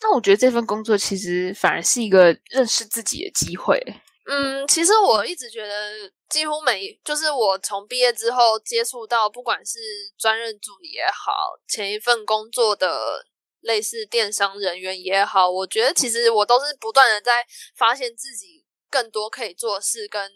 [0.01, 3.83] 那我觉得这份工作其实反而是一个认识自己的机会。
[4.27, 9.79] 嗯，其实我一直觉得，几乎每就是我从毕业之后接触到，不管是
[10.19, 13.27] 专任助理也好，前一份工作的。
[13.63, 18.65] 类似电商人员也好，我觉得其实我都是不断的在发现自己
[18.97, 20.33] 更多可以做事，跟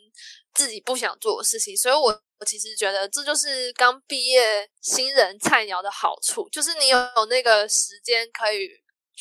[0.55, 1.75] 自己不想做的事情。
[1.75, 6.99] 所以，我我其实觉得这就是刚毕业新人菜鸟的好处，就是你有
[7.31, 8.69] 那个时间可以。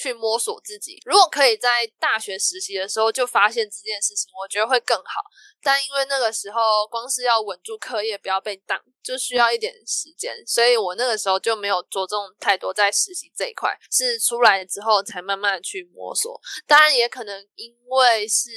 [0.02, 0.98] 去摸索自己。
[1.04, 5.20] 如果可以在大学实习的时候就发现这件事情，我觉得会更好。
[5.62, 13.78] 但因为那个时候光是要稳住课业，不要被挡，就需要一点时间，所以我那个时候就没有着重太多在实习这一块。
[13.92, 16.40] 是出来之后才慢慢去摸索。
[16.66, 18.50] 当然也可能因为是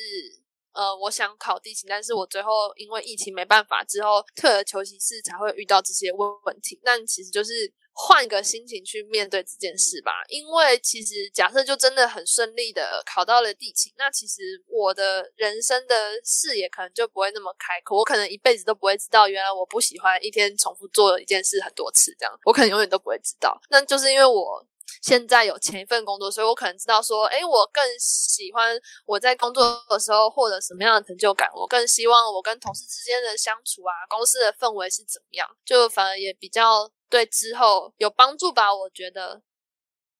[0.72, 6.80] 呃，我想考地勤，但是我最后因为疫情没办法，之后退而求其次才会遇到这些问问题。
[6.84, 7.72] 但其实就是。
[7.94, 23.60] 换个心情去面对这件事吧，因为其实假设就真的很顺利的考到了地勤，那其实我的人生的视野可能就不会那么开阔，我可能一辈子都不会知道，原来我不喜欢一天重复做一件事很多次，这样我可能永远都不会知道。
[23.68, 24.66] 那就是因为我
[25.00, 28.76] 现在有前一份工作，所以我可能知道说，哎，我更喜欢
[29.06, 36.90] 我在工作的时候获得什么样的成就感，我更希望我跟同事之间的相处啊，公司的氛围是怎么样，就反而也比较。
[37.08, 38.74] 对，之后有帮助吧？
[38.74, 39.42] 我觉得，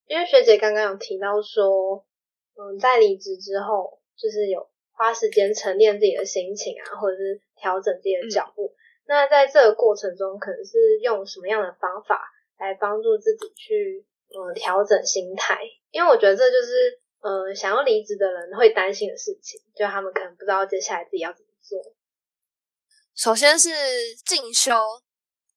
[0.07, 2.05] 因为学姐刚刚有提到说，
[2.55, 8.75] 嗯，在离职之后，就是有花时间沉淀自己的心情啊，或者是调整自己的脚步。
[9.07, 15.61] 那在这个过程中，可能是用什么样的方法来帮助自己去，嗯，调整心态？
[15.91, 21.78] 因为我觉得这就是，呃，想要离职的人会担心的事情，就他们可能不知道接下来自己要怎么做。
[23.14, 23.68] 首先是
[24.24, 24.74] 进修、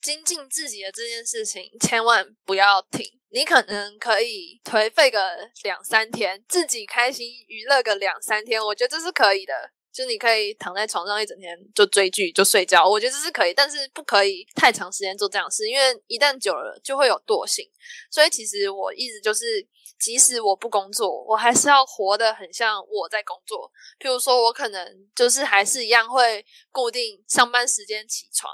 [0.01, 3.05] 精进自己的这件事情，千万不要停。
[3.29, 5.19] 你可能可以颓废个
[5.63, 9.71] 两三天，自己开心娱乐个两三天，我觉得这是可以的。
[9.95, 17.65] 就你可以躺在床上一整天就追剧就睡觉，我觉得这是可以，但是不可以太长时间做这样事，因为一旦久了就会有惰性。
[18.11, 19.65] 所以其实我一直就是，
[19.97, 23.71] 即使我不工作，我还是要活得很像我在工作。
[23.97, 28.53] 譬如说，我可能就是还是一样会固定上班时间起床，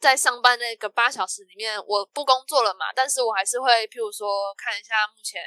[0.00, 5.40] 在上班那个八小时里面，我不工作了嘛，但是我还是会譬如说看一下目前。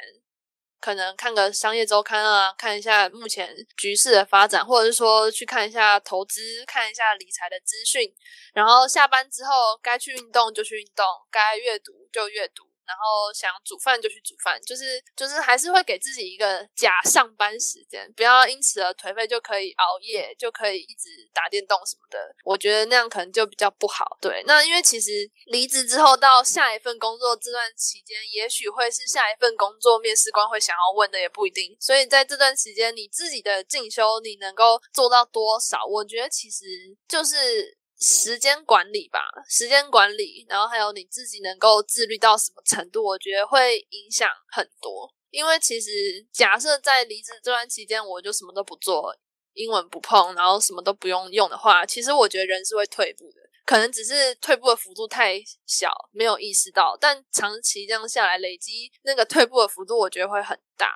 [0.84, 8.14] 可能看个商业周刊啊，看一下目前局势的发展，或者是说去看一下投资，看一下理财的资讯。
[8.52, 12.73] 然后下班之后，该去运动就去运动，该阅读就阅读。
[12.86, 22.18] 然后想煮饭就去煮饭，就是就是还是会给自己一个假上班时间，不要因此而颓废，就可以熬夜，就可以一直打电动什么的。
[22.44, 24.18] 我觉得那样可能就比较不好。
[24.20, 25.10] 对，那因为其实
[25.46, 31.76] 离职之后到下一份工作这段期间，也许会是下一份工作面试官会想要问的，也不一定。
[31.80, 35.84] 所以在这段时间，你自己的进修你能够做到多少？
[35.86, 36.64] 我觉得其实
[37.08, 37.78] 就是。
[38.00, 45.12] 时间管理吧，时间管理，然后还有你自己能够自律到什么程度，我觉得会影响很多。
[45.30, 45.90] 因为其实
[46.32, 49.14] 假设在离职这段期间，我就什么都不做，
[49.54, 53.40] 英文不碰，然后什么都不用用的话，其实我觉得人是会退步的。
[53.66, 60.94] 可能只是退步的幅度太小，没有意识到，但长期这样下来，累积那个退步的幅度，我觉得会很大。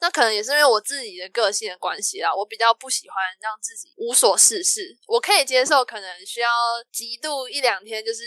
[0.00, 4.96] 那可能也是因为我自己的个性的关系啦，我比较不喜欢让自己无所事事。
[5.06, 6.48] 我可以接受，可能需要
[6.90, 8.24] 极度一两天就是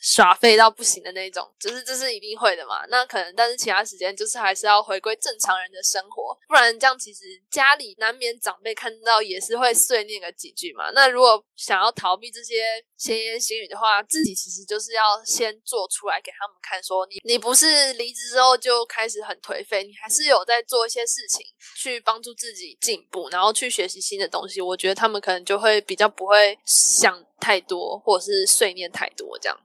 [0.00, 2.86] 耍废到不行的那种，就是这是一定会的嘛。
[2.86, 10.90] 那可能，但是其他时间就是还是要回归正常人的生活，不然这样其实家里难免长辈看到也是会碎念个几句嘛。
[10.92, 21.07] 那如果想要逃避这些闲言闲语的话，自己其实就是要先做出来给他们看，说你你不是离职之后就开始很颓废，你还是有在做一些。
[21.08, 21.44] 事情
[21.74, 29.58] 去帮助自己进步，然后去学习新的东西，我觉得他们可能就会比较不会想太多，或者是碎念太多这样。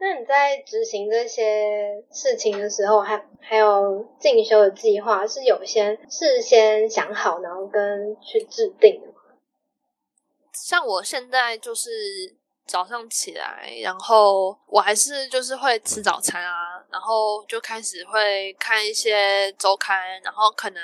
[0.00, 9.14] 那你在执行这些事情的时候，还还有进修的计划，是有先事先想好，然后跟去制定的吗？
[10.52, 12.36] 像我现在就是。
[12.66, 20.80] 早上起来，然后我还是就是会吃早餐啊，然后就开始会看一些周刊，然后可能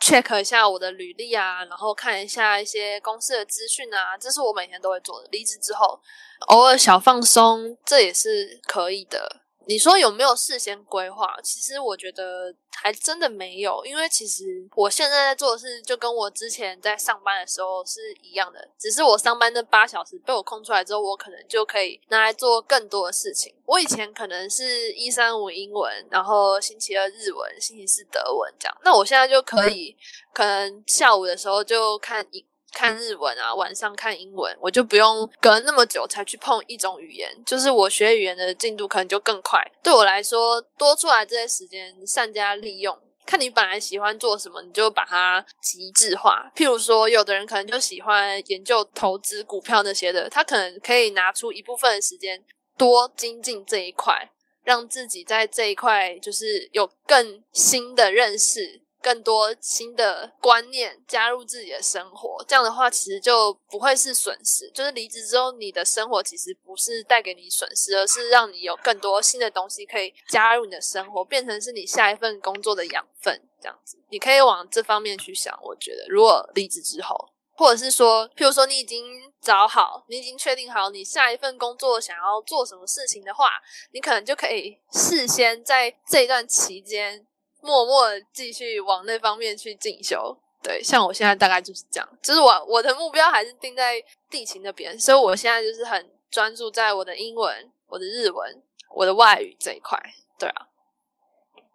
[0.00, 5.28] check 一下我的履历啊，然后看一下一些公司的资讯啊，这是我每天都会做的。
[5.32, 6.00] 离职之后，
[6.46, 9.41] 偶尔小放松，这也是可以的。
[9.66, 11.34] 你说有没有事先规划？
[11.42, 14.44] 其实我觉得还真的没有，因为其实
[14.74, 23.54] 我现在在做的事就跟我之前在上班的时候是一样的，只是我上班那八小时被我空出来之后，我可能就可以拿来做更多的事情。
[23.64, 29.96] 我以前可能是一三五英文，然后星期二日文，星期四德文这样，那我现在就可以，
[30.34, 32.44] 可能下午的时候就看一。
[32.72, 39.60] 看日文啊，晚上看英文，我就不用隔那么久才去碰一种语言，就是我学语言的进度可能就更快。
[39.82, 42.98] 对我来说，多出来这些时间善加利用。
[43.24, 46.50] 看你本来喜欢做什么，你就把它极致化。
[46.56, 52.42] 譬如说，有的人可能就喜欢研究投资股票那些的，他可能可以拿出一部分的时间
[52.76, 54.28] 多精进这一块，
[54.64, 58.81] 让自己在这一块就是有更新的认识。
[59.02, 64.70] 更多新的观念加入自己的生活，这样的话其实就不会是损失。
[64.70, 73.42] 就是离职之后，你的生活其实不是带给你损失，而是让你有更多新的东西可以加入你的生活，变成是你下一份工作的养分。
[73.60, 75.56] 这样子，你可以往这方面去想。
[75.62, 77.16] 我觉得，如果离职之后，
[77.54, 83.50] 或者是说，譬如说你已经找好，你已经确定好你下一份工作想要做什么事情的话，
[83.92, 87.26] 你可能就可以事先在这一段期间。
[87.62, 98.62] 默默继续往那方面去进修，对，像我现在大概就是这样，就是我我的目标还是定在地勤那边，所以我现在就是很专注在我的英文、我的日文、
[98.94, 99.98] 我的外语这一块，
[100.38, 100.66] 对啊。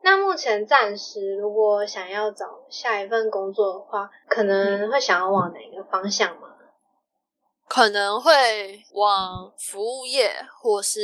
[0.03, 6.49] 那目前暂时如果想要找下一份工作的话，可能会想要往哪个方向吗？
[7.67, 10.99] 可能会往服务业或是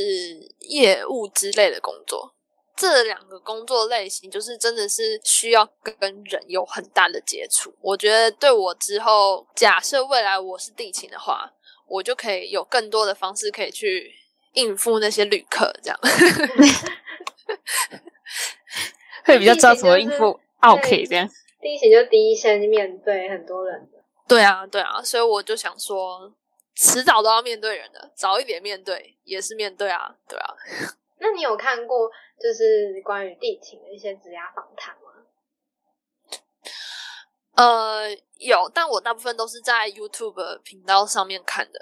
[0.59, 2.34] 业务之类的工作。
[2.76, 5.95] 这两个工作类型，就是真的是需要跟
[6.26, 7.74] 人有很大的接触。
[7.82, 11.53] 我觉得对我之后，假设未来我是地勤的话，
[11.88, 14.11] 我就可以有更多的方式可以去
[14.53, 15.99] 应付那些旅客，这样
[19.26, 20.39] 会比较知道怎么应付。
[20.61, 21.30] OK，这样
[21.61, 23.89] 地勤就第一线面对很多人。
[24.28, 26.34] 对啊，对啊，所以我就想说，
[26.76, 30.55] 迟早都要面对人的，早一点面对也是面对啊，对啊。
[31.19, 32.09] 那你有看过
[32.43, 35.11] 就是关于地勤的一些职涯访谈吗？
[37.55, 41.79] 呃，有，但我大部分都是在 YouTube 频道上面看的。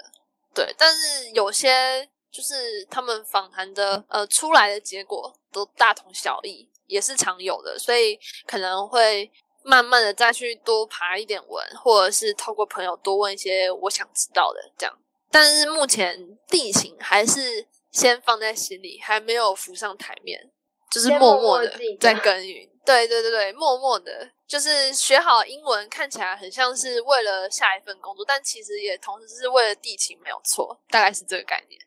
[0.54, 9.28] 对，但是有些就是他们访谈的呃出来的结果都大同小异，也是常有的，所以可能会
[9.64, 14.96] 慢慢的再去多爬一点文，或者是透过朋友多问一些我想知道的这样。
[15.28, 20.50] 但是目前地形还是先放在心里，还没有浮上台面，
[20.90, 22.68] 就是默默的在耕耘。
[22.84, 31.80] 对对对对，默默的，就是学好英文，看起来很像是为了下一份工作，但其实也同时是为了地勤，没有错，大概是这个概念。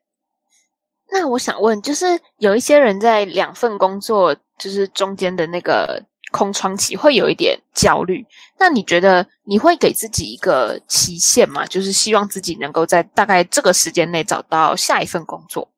[1.11, 2.05] 那我想问，就是
[2.37, 6.01] 有一些人在两份工作就是中间的那个
[6.31, 8.25] 空窗期会有一点焦虑，
[8.57, 11.65] 那你觉得你会给自己一个期限吗？
[11.65, 15.69] 就是希望自己能够在大概这个时间内找到下一份工作？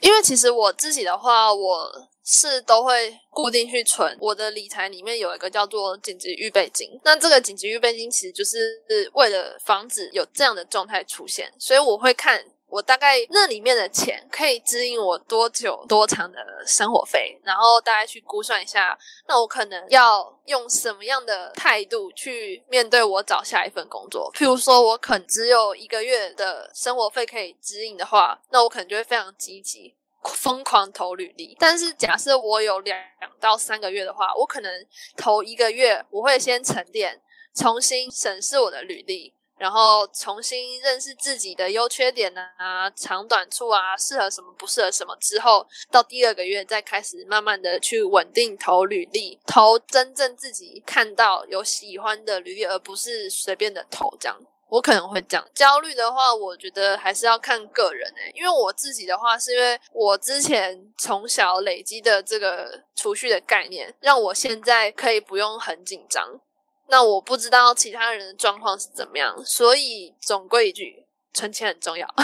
[0.00, 2.08] 因为其实我自己的话，我。
[2.30, 6.86] 是都会固定去存，我的理财里面有一个叫做紧急预备金。
[7.02, 8.78] 那这个紧急预备金其实就是
[9.14, 24.30] 为了防止有这样的状态出现，所以我会看我大概那里面的钱可以支应我多久多长的生活费，然后大概去估算一下，那我可能要用什么样的态度去面对我找下一份工作。
[24.34, 29.94] 譬如说我可能只有一个月的生活费可以支应的话，那我可能就会非常积极。
[30.24, 32.98] 疯狂投履历，但是假设我有两
[33.40, 37.18] 到三个月的话，我可能投一个月，我会先沉淀，
[37.54, 54.38] 重新审视我的履历，然后重新认识自己的优缺点啊、长短处啊、适合什么不适合什么之后，到第二个月再开始慢慢的去稳定投履历，投真正自己看到有喜欢的履历，而不是随便的投这样。
[54.70, 66.38] 我可能会这样焦虑的话，我觉得还是要看个人诶，因为我自己的话，是因为我之前从小累积的这个储蓄的概念，让我现在可以不用很紧张。
[66.90, 72.08] 那我不知道其他人的状况是怎么样，所以总归一句，存钱很重要。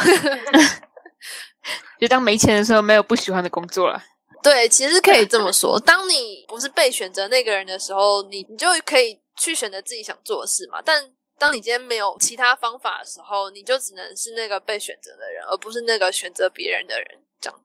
[2.01, 4.03] 就当没钱的时候，没有不喜欢的工作了。
[4.43, 10.83] 对，其实可以这么说，当你不是被选择那个人的时候，你你就可以去选择自己想做的事嘛。
[10.85, 17.07] 但当你今天没有其他方法的时候，你就只能是那个被选择的人，而不是那个选择别人的人。
[17.41, 17.61] 这样，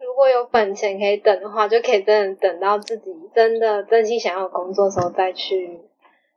[0.00, 5.80] 如果有本钱可以等的话，就可以真的等到自己真的真心想要工作的时候再去。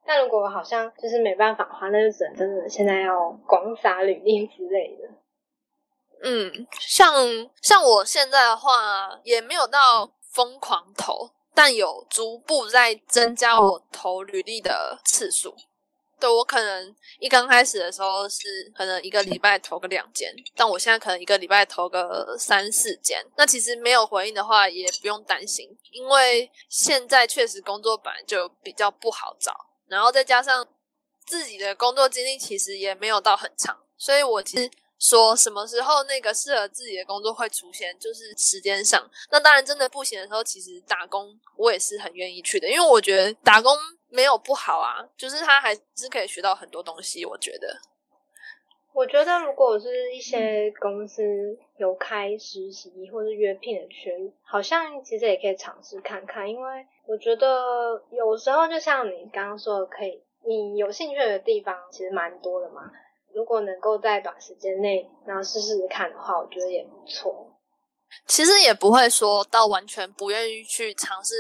[0.06, 5.10] 但如果好像就是没办法的话，那就只能真的现在要广撒履历之类的。
[6.24, 7.14] 嗯，像
[7.62, 15.56] 像我现在的话，也没有到疯狂投，但有逐步在增加我投履历的次数。
[16.18, 23.22] 对我可能一刚开始的时候是可能一个礼拜投个两间，但我现在可能一个礼拜投个三四间。
[23.36, 29.54] 那其实没有回应的话也不用担心，因为现在确实工作本来就比较不好找，
[29.88, 30.68] 然后再加上
[31.26, 34.70] 自己的工作经历其实也没有到很长，所以我其实
[35.00, 39.10] 说什么时候那个适合自己的工作会出现，就是时间上。
[39.32, 43.76] 那当然真的不行的时候，其实打工我也是很愿意去的，因为我觉得打工。
[44.08, 47.26] 没有不好啊，就是他还是可以学到很多东西。
[47.26, 47.78] 我觉得，
[48.96, 51.22] 我觉得如果是一些公司
[51.76, 56.50] 有开实习或者约聘的缺，好像其实也可以尝试看看。
[56.50, 62.90] 因为我觉得有时候就像你刚刚说的，可以你有兴趣的地方其实蛮多的嘛。
[63.34, 67.52] 如果能够在短时间内然后试试看的话，我觉得也不错。
[68.26, 71.34] 其实也不会说到完全不愿意去尝试。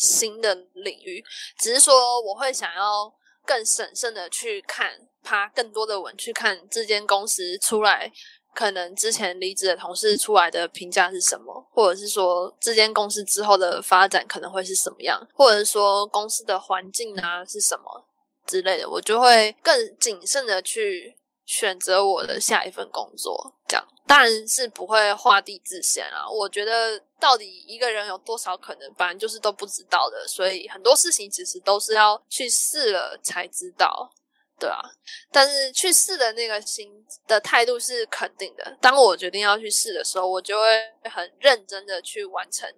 [0.00, 1.20] 新的领域，
[1.58, 3.12] 只是说我会想要
[3.48, 8.12] 更审慎的去看，爬更多的文去看这间公司出来，
[8.54, 18.04] 可能之前离职的同事出来的评价是什么，或者是说这间公司之后的发展可能会是什么样，或者是说公司的环境啊是什么
[18.46, 21.16] 之类的，我就会更谨慎的去。
[21.48, 26.28] 选择我的下一份工作，这样当然是不会画地自限啊。
[26.28, 34.10] 我觉得到底一个人有多少可能，反正就是都不知道的，所以很多事情其实都是要去试了才知道，
[34.58, 34.80] 对啊。
[35.30, 36.90] 但是去试的那个心
[37.26, 38.76] 的态度是肯定的。
[38.80, 40.66] 当我决定要去试的时候，我就会
[41.10, 42.68] 很认真的去完成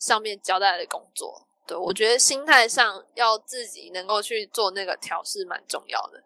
[0.00, 1.46] 上面交代的工作。
[1.66, 6.20] 对我觉得心态上要自己能够去做那个调试，蛮重要的。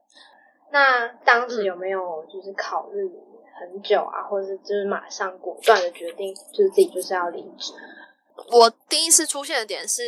[0.73, 3.07] 那当时有没有就是考虑
[3.59, 7.73] 很久啊，或者是就是马上果断的决定，就是自己就是要离职？
[8.51, 10.03] 我第一次出现的点是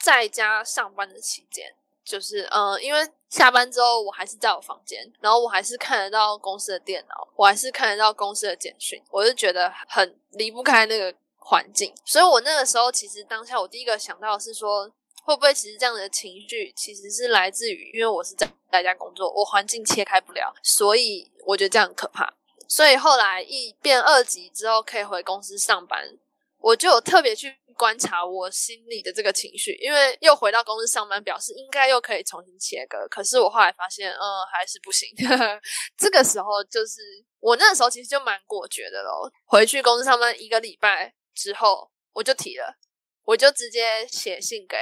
[0.00, 1.74] 在家上班的期间，
[2.04, 11.94] 就是嗯，因为下班之后我还是在我房间，然后我还是看得到公司的电脑，我还是看得到公司的简讯，我就觉得很离不开那个环境。
[12.06, 14.90] 所以我那个时候其实当下我第一个想到的是说，
[15.22, 22.32] 会不会其实这样的情绪其实是来自于，因为我是在在家工作，我环境切开不了，所以我觉得这样很可怕。
[22.68, 26.16] 所以后来一变二级之后，可以回公司上班，
[26.58, 27.56] 我就特别去。
[27.78, 33.06] 观察我心里的这个情绪，因为又回到公司上班，表示应该又可以重新切割。
[33.08, 35.08] 可是我后来发现，嗯，还是不行。
[35.96, 36.98] 这个时候就是
[37.38, 39.30] 我那时候其实就蛮果决的咯。
[39.46, 42.76] 回去公司上班一个礼拜之后，我就提了，
[43.22, 44.76] 我就直接写信给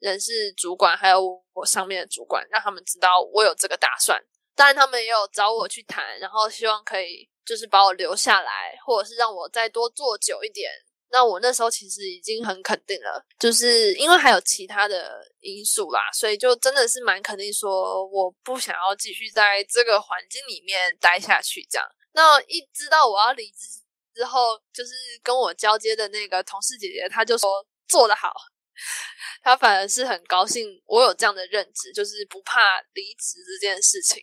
[0.00, 4.22] 人事主管，还有我上面的主管，让他们知道我有这个打算。
[4.54, 10.70] 当然，他们也有找我去谈，然后希望可以就是把我留下来，或者是让我再多做久一点。
[11.10, 21.64] 那我那时候其实已经很肯定了，就是因为还有其他的因素啦，所以就真的是蛮肯定说，我不想要继续在这个环境里面待下去。
[21.70, 23.80] 这样，那一知道我要离职
[24.12, 24.92] 之后，就是
[25.22, 28.32] 跟我交接的那个同事姐姐，她就说做得好，
[29.44, 34.20] 她反而是很高兴我有这样的认知，就是不怕离职这件事情。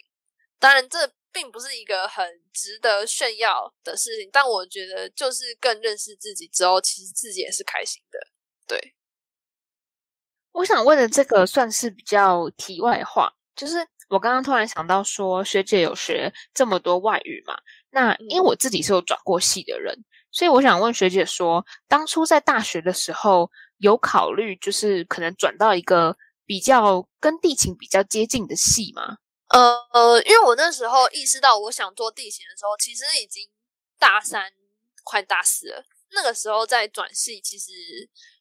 [0.61, 1.11] 当然这。
[1.33, 8.19] 并不是一个很值得炫耀的事情，但我觉得就是更认识自己之后，其实自己也是开心的。
[8.67, 8.93] 对，
[10.51, 13.77] 我想问的这个算是比较题外话，就是
[14.09, 17.57] 我刚刚突然想到说，学姐有学这么多外语嘛？
[17.89, 29.19] 那因为我自己是有转过系的人，所以我想问学姐说，当初在大学的时候有考虑，就是可能转到一个比较跟地勤比较接近的系吗？
[29.53, 33.49] 呃，因为我那时候意识到我想做地形的时候，其实已经
[33.99, 34.51] 大三
[35.03, 35.85] 快大四了。
[36.11, 37.71] 那个时候在转系，其实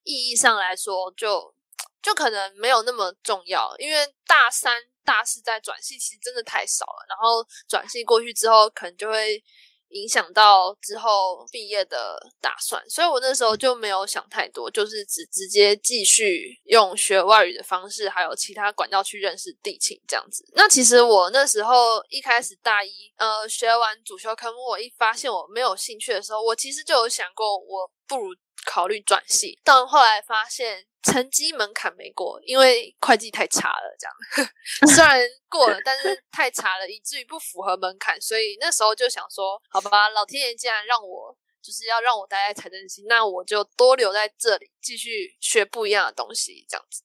[0.03, 1.55] 意义上来说，就
[2.03, 3.75] 就可能没有那么重要。
[3.79, 7.07] 因为大三、大四在转系，其实真的太少了。
[7.09, 9.43] 然后转系过去之后，可能就会。
[9.91, 20.45] 影响到之后毕业的打算，所以我那时候就没有想太多，就是只直接继续用学外语的方式，还有其他管道去认识地勤这样子。
[20.55, 28.35] 那其实我那时候一开始大一，呃，学完主修科目，我一发现我没有兴趣的时候，我其实就有想过，我不如。
[28.65, 33.97] 考虑转系，但后来发现成绩门槛没过，因为会计太差了。
[33.99, 34.51] 这样
[34.95, 38.21] 虽然过了，但是太差了，以至于不符合门槛。
[38.21, 46.67] 所以那时候就想说，好吧，老天爷既然让我就是要让我待在财政系，那我就多留在这里，继续学不一样的东西。
[46.69, 47.03] 这样子。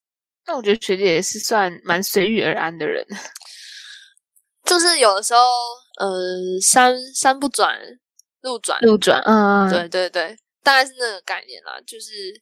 [0.48, 3.04] 那我觉得学姐也是算蛮随遇而安的人，
[4.64, 5.40] 就是有的时候，
[6.00, 7.80] 呃，山山不转
[8.42, 10.38] 路转，路转，嗯，对对对。
[10.66, 12.42] 大概是那个概念啦，就是，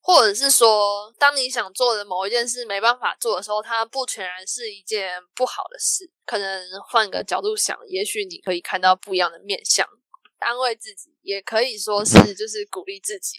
[0.00, 6.10] 或者是说，当你想做的某一件事没办法做的时候，它不全然是一件不好的事。
[6.24, 9.86] 可能换个角度想，也许你可以看到不一样的面相，
[10.38, 13.36] 安慰自己，也可以说是就是鼓励自己。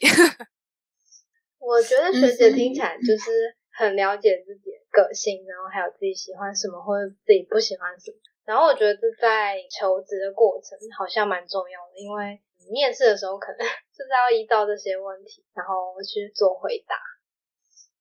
[1.57, 8.17] 我觉得学姐听起来就是很了解自己的个性，然后还有自己喜欢什么或者自己不喜欢什么。
[8.45, 12.39] 然后我觉得这在求职的过程好像蛮重要的，因为。
[12.69, 16.95] 面试的时候，可能就是要依照这些问题，然后去做回答。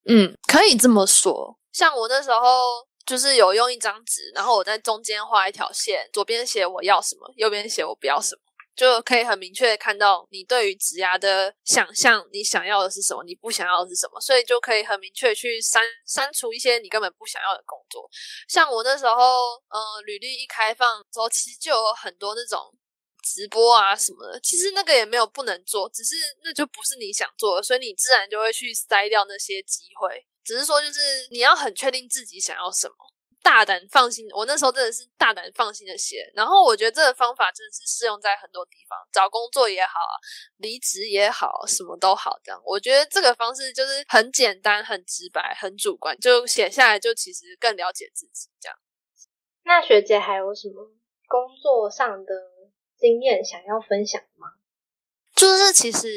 [0.06, 1.58] 嗯，可以这么说。
[1.72, 8.40] 像我那时候，就是有用一张纸，然后我在中间画一条线，左边写我要什么，右边写我不要什么，
[8.74, 18.08] 就可以很明确看到你对于职涯的想象，你想要的是什么，你不想要的是什么，所以就可以很明确去删删除一些你根本不想要的工作。
[18.48, 19.14] 像我那时候，
[19.68, 22.60] 呃，履历一开放之后，其实就有很多那种。
[23.28, 30.26] 直播啊什么的，其实那个也没有不能做，只是那就不是你想做的，所以你自然就会去筛掉那些机会。
[30.44, 31.00] 只是说，就是
[31.30, 32.94] 你要很确定自己想要什么，
[33.42, 34.26] 大胆放心。
[34.32, 40.00] 我那时候真的是大胆放心的写，然后我觉得这个方法真的是适用在很多地方，找工作也好，
[40.56, 42.38] 离职也好，什么都好。
[42.42, 48.48] 这样，我觉得这个方式就是很简单、很直白、很主观，就写下来就其实更了解自己。
[48.58, 48.78] 这样，
[49.64, 50.82] 那学姐还有什么
[51.26, 52.57] 工作上的？
[52.98, 54.48] 经验想要分享吗？
[55.34, 56.08] 就是其实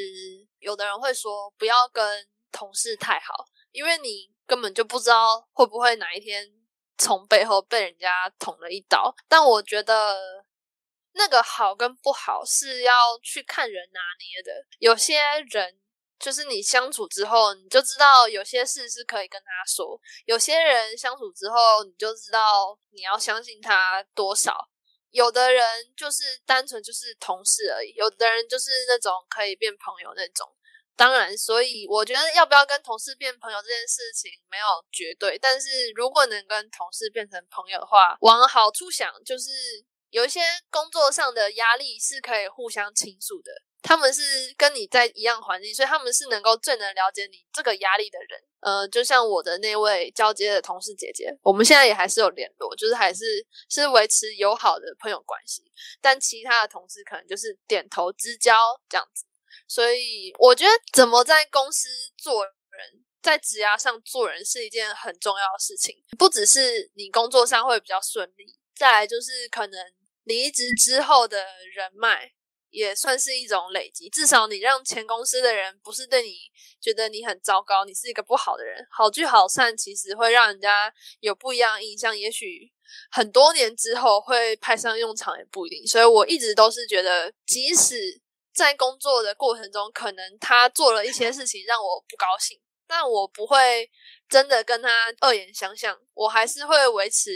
[0.60, 6.52] 有的人会说不要跟同事太好，因为你根本就不知道会不会哪一天
[6.98, 9.16] 从背后被人家捅了一刀。
[9.28, 10.44] 但我觉得
[11.14, 14.66] 那个好跟不好是要去看人拿捏的。
[14.80, 15.22] 有些
[15.52, 15.80] 人
[16.18, 24.71] 就是你相处之后，你就知道有些事是可以跟他说；有些人相处之后，你就知道你要相信他多少。
[25.12, 25.64] 有的人
[25.96, 30.48] 就是单纯就是同事而已，有的人就是那种可以变朋友那种。
[30.96, 39.50] 当然，所以我觉得要不要跟同事变朋友这件事情没有绝对，但是如果能跟同事变成朋友的话，往好处想，就是
[40.10, 43.52] 有一些工作上的压力是可以互相倾诉的。
[43.82, 44.22] 他们是
[44.58, 48.42] 跟你在一样环境，所以他们是能够最能了解你这个压力的人。
[48.62, 55.64] 呃，就像我的那位交接的同事姐姐，我们现在也还是有联络，就是还是是维持友好的朋友关系。
[56.00, 58.56] 但其他的同事可能就是点头之交
[58.88, 59.26] 这样子。
[59.68, 62.54] 所以我觉得，怎么在公司做人，
[63.22, 65.96] 在职涯上做人是一件很重要的事情。
[66.20, 69.94] 不只是你工作上会比较顺利，再来就是可能
[70.26, 71.38] 离职之后的
[71.74, 72.32] 人脉
[72.72, 74.10] 也算是一种累积。
[74.10, 76.36] 至少你让前公司的人不是对你
[76.82, 82.18] 觉得你很糟糕，你是一个不好的人，好聚好散，其实会让人家有不一样印象。
[82.18, 82.72] 也许
[83.12, 85.86] 很多年之后会派上用场，也不一定。
[85.86, 88.20] 所以我一直都是觉得，即使
[88.54, 93.90] 在工作的过程中，可能他做了一些事情让我不高兴，但我不会
[94.28, 94.90] 真的跟他
[95.22, 97.32] 恶言相向，我还是会维持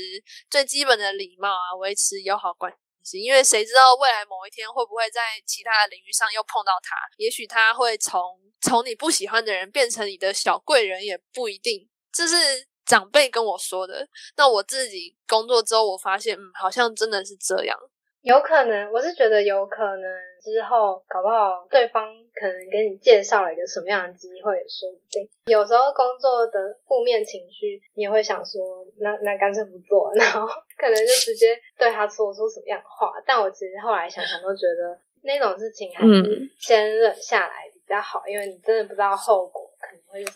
[0.49, 2.73] 最基本的礼貌啊，维持友好关。
[3.13, 6.95] 因为谁知道未来某一天会不会在其他的领域上又碰到他？
[7.17, 8.21] 也许他会从
[8.61, 11.87] 从你不喜欢的人变成你的小贵人，也不一定。
[12.11, 14.07] 这是长辈跟我说的。
[14.37, 17.77] 那我自己工作之后，我发现，嗯，好像真的是这样。
[18.25, 20.03] 有可能，我是觉得有可能
[20.41, 25.29] 之后搞不好对方可能给你介绍了一个什么样的机会，说不定。
[25.45, 33.13] 有时候工作的负面情绪，你也会想说，那那干脆不做， 然后可能就直接对他说出什么样的话。
[33.27, 40.31] 但我其实后来想想，都觉得那种事情还是先忍下来比较好，因为你真的不知道后果可能会。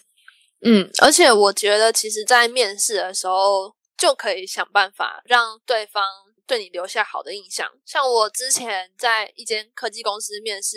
[0.62, 6.04] 嗯，而且我觉得，其实，在面试的时候就可以想办法让对方。
[6.50, 10.76] 对你留下好的印象，像我之前在一间科技公司面试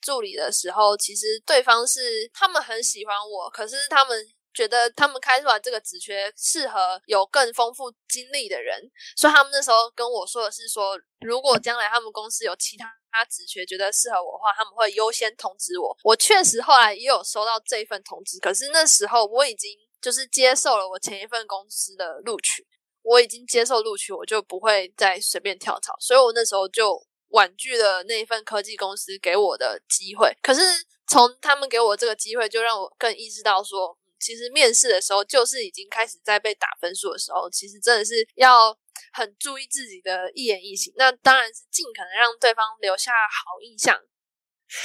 [0.00, 8.76] 助理的时候，其实对方是他们很喜欢我，可是他们觉得他们开出来这个职缺适合有更丰富经历的人，
[9.16, 15.96] 所以他们那时候跟我说的是说，如果将来他们公司有其他职缺觉得适合我的话，他们会优先通知我。
[16.02, 22.66] 我确实后来也有收到这一份通知，可是那时候我已经就是接受了我前一份公司的录取。
[23.04, 30.34] 我已经接受录取，我就不会再随便跳槽，所以我那时候就婉拒了那一份科技公司给我的机会。
[30.42, 30.60] 可是
[31.06, 38.76] 从他们给我这个机会，就让我更意识到说，其实面试的时候就是已经开始在被打分数的时候，其实真的是要
[39.12, 40.92] 很注意自己的一言一行。
[40.96, 44.00] 那当然是尽可能让对方留下好印象。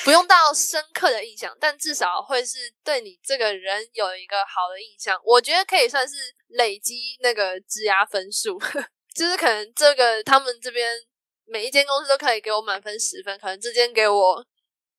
[0.03, 5.19] 不用到深刻的印象，但至少会是对你这个人有一个好的印象。
[5.23, 6.15] 我觉得可以算是
[6.49, 8.59] 累积那个质押分数，
[9.15, 10.95] 就是可能这个他们这边
[11.45, 14.45] 每一间公司都可以给我满分十分，可能这间给我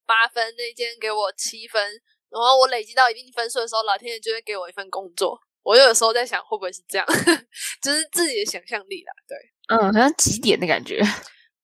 [0.06, 1.82] 八分，那间给我七分，
[2.30, 5.38] 然后我累积到一定分数的时候，老天爷就会给我一份工作。
[5.62, 7.06] 我有时候在想，会不会是这样？
[7.82, 9.12] 就是自己的想象力啦。
[9.28, 9.36] 对，
[9.68, 11.00] 嗯，好像几点的感觉。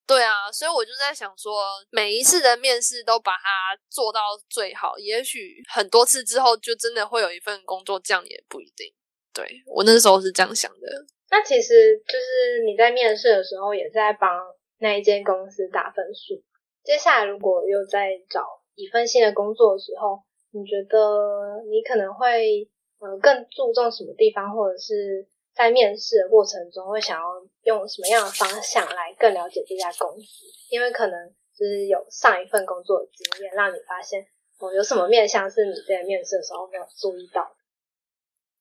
[0.07, 1.53] 对啊，所以我就在想说，
[1.91, 8.93] 每一次的面试都把它做到最好，也许很多次之后就真的会有一份工作，这样也不一定。
[9.33, 10.87] 对我那时候是这样想的。
[11.29, 14.29] 那其实就是你在面试的时候，也是在帮
[14.77, 16.41] 那一间公司打分数。
[16.85, 25.27] 接下来如果又在找一份新的工作的时候，你觉得你可能会呃更注重什么地方，或者是？
[25.57, 27.25] 在面试的过程中，会想要
[27.63, 30.45] 用什么样的方向来更了解这家公司？
[30.69, 31.27] 因为可能
[31.57, 34.21] 就是有上一份工作的经验，让你发现
[34.59, 37.51] 哦，有什么面向是你在面试的时候没有注意到。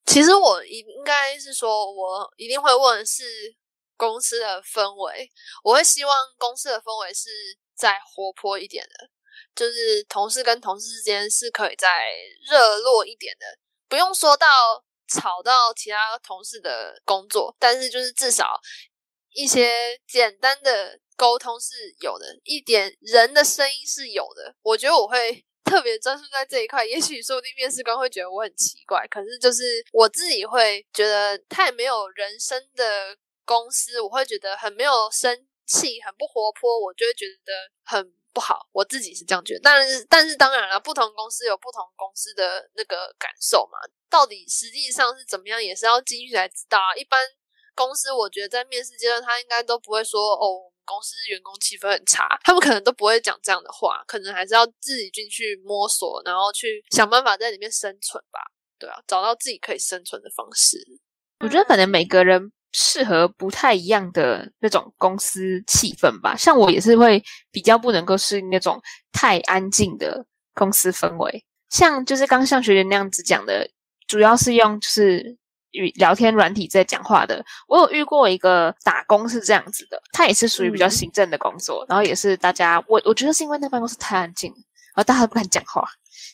[0.07, 3.25] 其实我应应该是说，我一定会问是
[3.99, 5.31] 公司的氛围，
[5.63, 7.29] 我会希望公司的氛围是
[7.77, 9.11] 再活泼一点的，
[9.55, 11.89] 就是同事跟同事之间是可以再
[12.49, 13.45] 热络一点的，
[13.87, 14.47] 不用说到。
[15.09, 18.61] 吵到其他同事的工作，但是就是至少
[19.35, 24.55] 一些简单的沟通是有的，一点人的声音是有的。
[24.63, 26.85] 我觉得我会特别专注在这一块。
[26.85, 37.53] 也许说不定面试官会觉得我很奇怪，可是就是我自己会觉得太没有人生的公司，我会觉得很没有生气，很不活泼，我就会觉得
[37.85, 38.13] 很。
[38.37, 43.79] 不好，我自己是这样觉得，但是但是当然了，不同公司有不同公司的那个感受嘛。
[44.11, 46.95] 到底实际上是怎么样，也是要进去才知道啊。
[46.95, 47.19] 一般
[47.75, 58.39] 公司我觉得在面试阶段，他应该都不会说哦，我们公司员工气氛很差，他们可能都不会讲这样的话，可能还是要自己进去摸索，然后去想办法在里面生存吧。
[58.79, 60.77] 对啊，找到自己可以生存的方式。
[61.41, 62.53] 我觉得可能每个人。
[62.73, 68.81] 适合不太一样的那种公司气氛吧，像我也是会比较不能够适应那种
[69.13, 71.45] 太安静的公司氛围。
[71.71, 73.69] 像就是刚像学姐那样子讲的，
[74.07, 75.37] 主要是用就是
[75.73, 77.45] 与聊天软体在讲话的。
[77.67, 85.83] 我有遇过一个打工是这样子的，他也是属于比较行政的工作，然后也是大家我我觉得是因为那办公室太安静，然后大家都不敢讲话，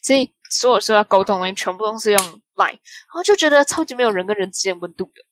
[0.02, 2.20] 所以所有说要沟通的东西全部都是用
[2.56, 5.22] Line，然后就觉得超级没有人跟人之间温度的。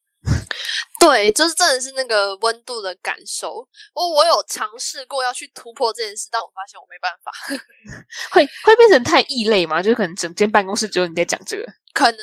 [1.01, 3.66] 对，就是真的是那个温度的感受。
[3.94, 7.32] 我我有尝试过要去突破这件事，但我发现我没办法。
[8.30, 9.82] 会会变成太异类吗？
[9.82, 11.64] 就是可能整间办公室只有你在讲这个。
[11.94, 12.20] 可能，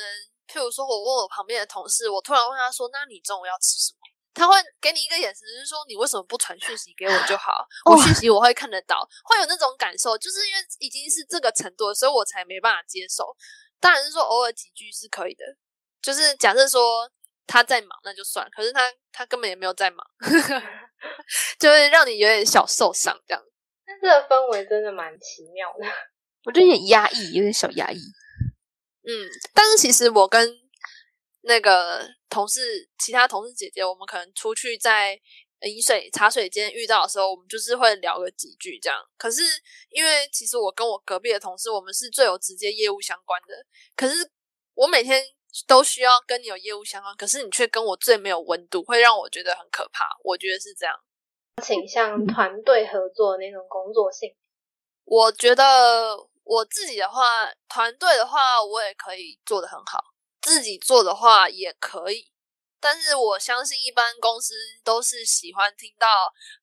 [0.48, 3.98] 譬如说我问我旁边的同事，我突然问他说：“那你中午要吃什么？”
[4.38, 7.66] 他会给你一个眼神，就是说：“你为什么不传讯息给我就好？
[7.90, 10.16] 我讯息我会看得到，会有那种感受。
[10.20, 13.36] 就是因为已经是这个程度，所以我才没办法接受。
[13.80, 15.44] 当然是说偶尔几句是可以的，
[16.00, 17.10] 就是假设说。”
[17.48, 20.06] 他在忙那就算，可是他他根本也没有在忙，
[21.58, 23.42] 就会让你有点小受伤这样。
[23.86, 25.88] 但这个氛围真的蛮奇妙的，
[26.44, 27.98] 我觉得有点压抑，有点小压抑。
[29.08, 30.54] 嗯，但是其实我跟
[31.44, 35.18] 那个同事、其他同事姐姐，我们可能出去在
[35.62, 39.00] 饮水茶水间遇到的时候，我们就是会聊个几句这样。
[39.18, 39.42] 可是
[39.90, 44.30] 因为其实我跟我隔壁的同事，我们是最有直接业务相关的，可是
[44.74, 45.24] 我每天。
[45.66, 50.06] 都需要跟你有业务相关，可是你却跟我最没有温度，会让我觉得很可怕。
[50.24, 50.96] 我觉得是这样，
[51.64, 54.36] 倾向团队合作那种工作性。
[55.06, 60.00] 我觉得我自己的话，团队的话，我也可以做得很好；
[60.42, 62.32] 自己做的话也可以。
[62.80, 64.54] 但是我相信，一般公司
[64.84, 66.08] 都是喜欢听到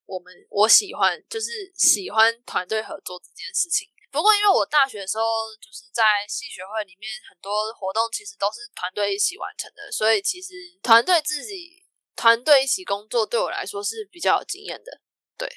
[0.05, 3.89] 我们，我喜欢就是喜欢团队合作这件事情。
[4.15, 11.83] 不过，因为我大学的时候就是在系学会里面，很多活动其实都是团队一起完成的，所以其实团队自己
[12.15, 15.01] 团队一起工作对我来说是比较有经验的。
[15.37, 15.49] 对。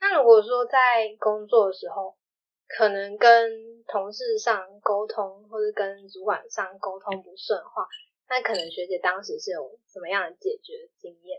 [0.00, 2.18] 那如果说在工作的时候，
[2.66, 3.30] 可能跟
[3.86, 7.86] 同事上沟通，或者跟主管上沟通不顺的话，
[8.28, 11.38] 那可能学姐当时是有什么样的解决经验？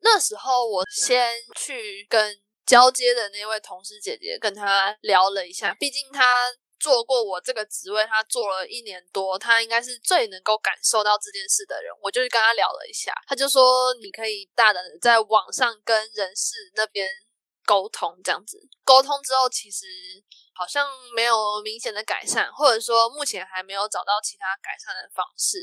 [0.00, 2.42] 那时候我先去跟。
[2.70, 6.24] 交接的那位同事姐姐跟他聊了一下，毕竟他
[6.78, 11.92] 做过我这个职位，他做了一年多，他应该是最能够感受到这件事的人。
[12.00, 17.08] 我就跟他聊了一下，他就说你可以大胆的在网上跟人事那边
[17.66, 19.84] 沟通，这样子沟通之后，其实
[20.54, 25.58] 好像没有明显的改善，或者说目前还没有找到其他改善的方式，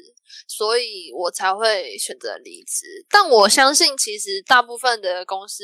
[0.45, 2.85] 所以我才会选择离职。
[3.09, 5.63] 但我相信，其实大部分的公司。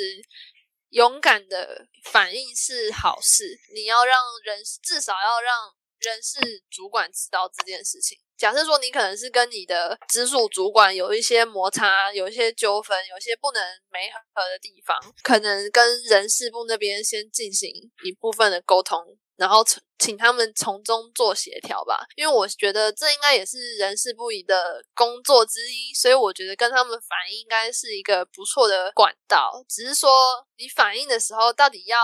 [0.93, 6.39] 勇敢的反应是好事，你要让人至少要让人事
[6.69, 8.15] 主管知道这件事情。
[8.37, 17.71] 假设说你可能是跟你的直属主管有一些摩擦，有一些纠纷，有些不能没合的地方，可能跟人事部那边先进行
[18.03, 19.17] 一部分的沟通。
[19.43, 19.61] 然后
[19.99, 29.61] 请他们从中做协调吧，因为我觉得这应该也是人事不宜的工作之一，所以我觉得跟他们反映应该是一个不错的管道。
[29.67, 30.09] 只是说
[30.57, 31.97] 你反映的时候，到底要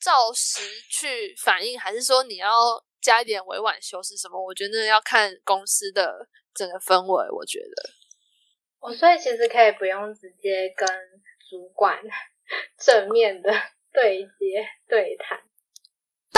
[0.00, 0.60] 照实
[0.90, 2.50] 去反映，还是说你要
[3.00, 4.44] 加一点委婉修饰什么？
[4.44, 7.30] 我觉得要看公司的整个氛围。
[7.30, 7.90] 我觉得，
[8.80, 10.88] 我所以其实可以不用直接跟
[11.48, 12.02] 主管
[12.76, 13.52] 正面的
[13.94, 15.40] 对接对谈。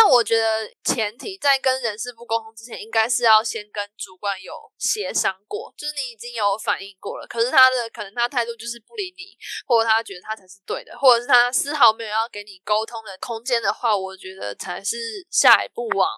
[0.03, 14.97] 但我觉得前提在跟人事部沟通之前，应该是要先跟主管有协商过，就是你已经有反应过了，可是他的可能他态度就是不理你，或者他觉得他才是对的，或者是他丝毫没有要给你沟通的空间的话，我觉得才是
[15.31, 16.09] 下一步往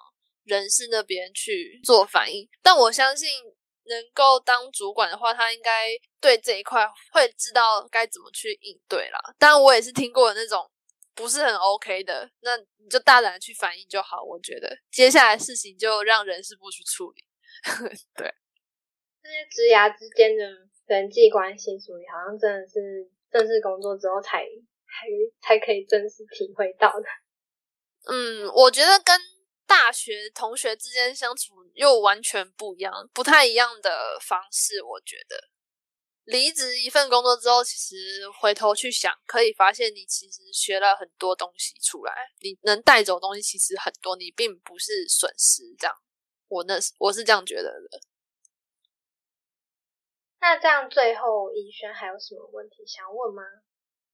[0.45, 2.49] 人事那边去做反应。
[2.63, 3.29] 但我相信
[3.85, 5.91] 能够当主管的话，他应该
[6.23, 9.21] 对这一块会知道该怎么去应对啦。
[9.39, 10.71] 当然，我也是听过那种。
[11.15, 14.23] 不是很 OK 的，那你就大胆去反应就好。
[14.23, 17.25] 我觉得接下来事情就让人事部去处理。
[18.17, 18.35] 对，
[19.23, 20.45] 这些职涯之间的
[20.87, 25.07] 人际关系处理，好像真的是正式工作之后才才
[25.41, 27.07] 才可以正式体会到的。
[28.11, 29.19] 嗯，我觉得跟
[29.67, 34.83] 大学同学之间相处又完全不一样，不太一样的方式。
[34.83, 35.54] 我觉得。
[36.25, 37.95] 离职一份工作之后，其实
[38.41, 45.63] 回头去想，可以发现你其实学了很多东西出来，你能带走东西其实很多，你并不是损失。
[45.79, 45.95] 这样，
[46.49, 48.01] 我那是我是这样觉得的。
[50.41, 53.43] 那这样最后，逸轩还有什么问题想问吗？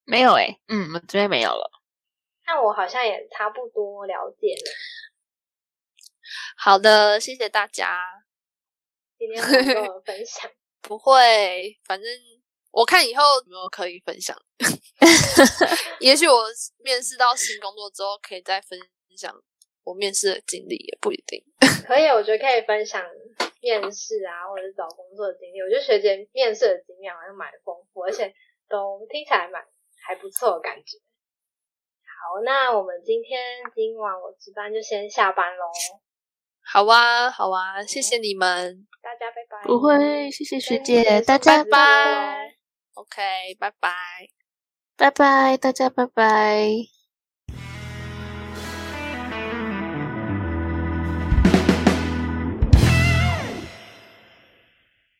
[0.05, 1.71] 没有诶，嗯，我这边没有了。
[2.47, 4.73] 那我好像也差不多了解了。
[6.57, 8.01] 好的，谢谢大家
[9.19, 9.43] 今天
[9.75, 10.51] 跟我分享。
[10.83, 12.09] 不会，反正
[12.71, 14.37] 我看以后有没有可以分享。
[16.01, 16.45] 也许我
[16.79, 18.79] 面试到新工作之后，可以再分
[19.17, 19.35] 享
[19.85, 21.45] 我面试的经历，也不一定。
[21.87, 23.05] 可以，我觉得可以分享
[23.61, 25.61] 面试啊，或者找工作的经历。
[25.61, 28.33] 我觉得学姐面试的经验好像蛮丰富，而且
[28.69, 29.63] 都听起来蛮
[30.07, 30.99] 还不错的感觉。
[32.05, 33.41] 好，那我们今天
[33.75, 35.67] 今晚我值班就先下班喽。
[36.73, 39.67] 好啊，好啊，谢谢你们，大家拜拜。
[39.67, 42.55] 不会，谢谢学姐，大家拜拜。
[42.95, 43.21] OK，
[43.59, 43.91] 拜拜，
[44.97, 47.00] 拜拜，大家拜拜。